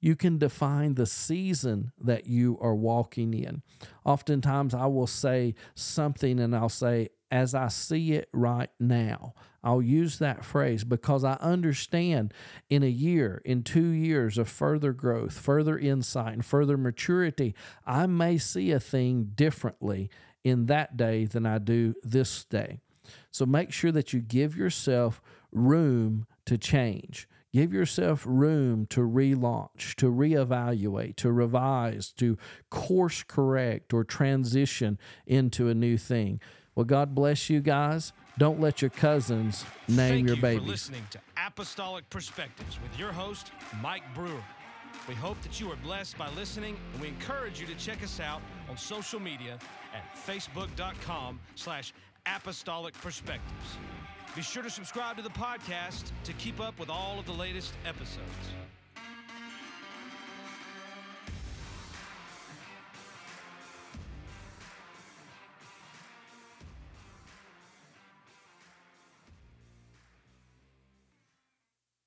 You 0.00 0.14
can 0.14 0.38
define 0.38 0.94
the 0.94 1.06
season 1.06 1.90
that 2.00 2.26
you 2.26 2.56
are 2.60 2.74
walking 2.74 3.34
in. 3.34 3.62
Oftentimes, 4.04 4.74
I 4.74 4.86
will 4.86 5.08
say 5.08 5.56
something 5.74 6.38
and 6.38 6.54
I'll 6.54 6.68
say, 6.68 7.08
as 7.32 7.52
I 7.52 7.66
see 7.66 8.12
it 8.12 8.28
right 8.32 8.70
now. 8.78 9.34
I'll 9.66 9.82
use 9.82 10.20
that 10.20 10.44
phrase 10.44 10.84
because 10.84 11.24
I 11.24 11.32
understand 11.40 12.32
in 12.70 12.84
a 12.84 12.88
year, 12.88 13.42
in 13.44 13.64
two 13.64 13.88
years 13.88 14.38
of 14.38 14.48
further 14.48 14.92
growth, 14.92 15.36
further 15.36 15.76
insight, 15.76 16.34
and 16.34 16.44
further 16.44 16.76
maturity, 16.76 17.52
I 17.84 18.06
may 18.06 18.38
see 18.38 18.70
a 18.70 18.78
thing 18.78 19.32
differently 19.34 20.08
in 20.44 20.66
that 20.66 20.96
day 20.96 21.24
than 21.24 21.46
I 21.46 21.58
do 21.58 21.94
this 22.04 22.44
day. 22.44 22.78
So 23.32 23.44
make 23.44 23.72
sure 23.72 23.90
that 23.90 24.12
you 24.12 24.20
give 24.20 24.56
yourself 24.56 25.20
room 25.50 26.28
to 26.44 26.56
change. 26.56 27.28
Give 27.52 27.72
yourself 27.72 28.24
room 28.24 28.86
to 28.90 29.00
relaunch, 29.00 29.96
to 29.96 30.12
reevaluate, 30.12 31.16
to 31.16 31.32
revise, 31.32 32.12
to 32.18 32.38
course 32.70 33.24
correct, 33.24 33.92
or 33.92 34.04
transition 34.04 34.96
into 35.26 35.68
a 35.68 35.74
new 35.74 35.98
thing. 35.98 36.40
Well, 36.76 36.84
God 36.84 37.16
bless 37.16 37.50
you 37.50 37.60
guys. 37.60 38.12
Don't 38.38 38.60
let 38.60 38.82
your 38.82 38.90
cousins 38.90 39.64
name 39.88 39.96
Thank 39.96 40.26
your 40.26 40.36
you 40.36 40.42
babies. 40.42 40.62
for 40.62 40.68
listening 40.68 41.06
to 41.10 41.18
Apostolic 41.46 42.08
Perspectives 42.10 42.78
with 42.82 42.98
your 42.98 43.10
host, 43.10 43.50
Mike 43.80 44.02
Brewer. 44.14 44.44
We 45.08 45.14
hope 45.14 45.40
that 45.42 45.58
you 45.58 45.70
are 45.70 45.76
blessed 45.76 46.18
by 46.18 46.28
listening, 46.30 46.76
and 46.92 47.00
we 47.00 47.08
encourage 47.08 47.60
you 47.60 47.66
to 47.66 47.74
check 47.76 48.02
us 48.02 48.20
out 48.20 48.42
on 48.68 48.76
social 48.76 49.20
media 49.20 49.58
at 49.94 50.04
facebook.com 50.26 51.40
slash 51.54 51.94
apostolic 52.26 52.92
perspectives. 53.00 53.76
Be 54.34 54.42
sure 54.42 54.62
to 54.62 54.70
subscribe 54.70 55.16
to 55.16 55.22
the 55.22 55.30
podcast 55.30 56.10
to 56.24 56.32
keep 56.34 56.60
up 56.60 56.78
with 56.78 56.90
all 56.90 57.18
of 57.18 57.24
the 57.24 57.32
latest 57.32 57.72
episodes. 57.86 58.20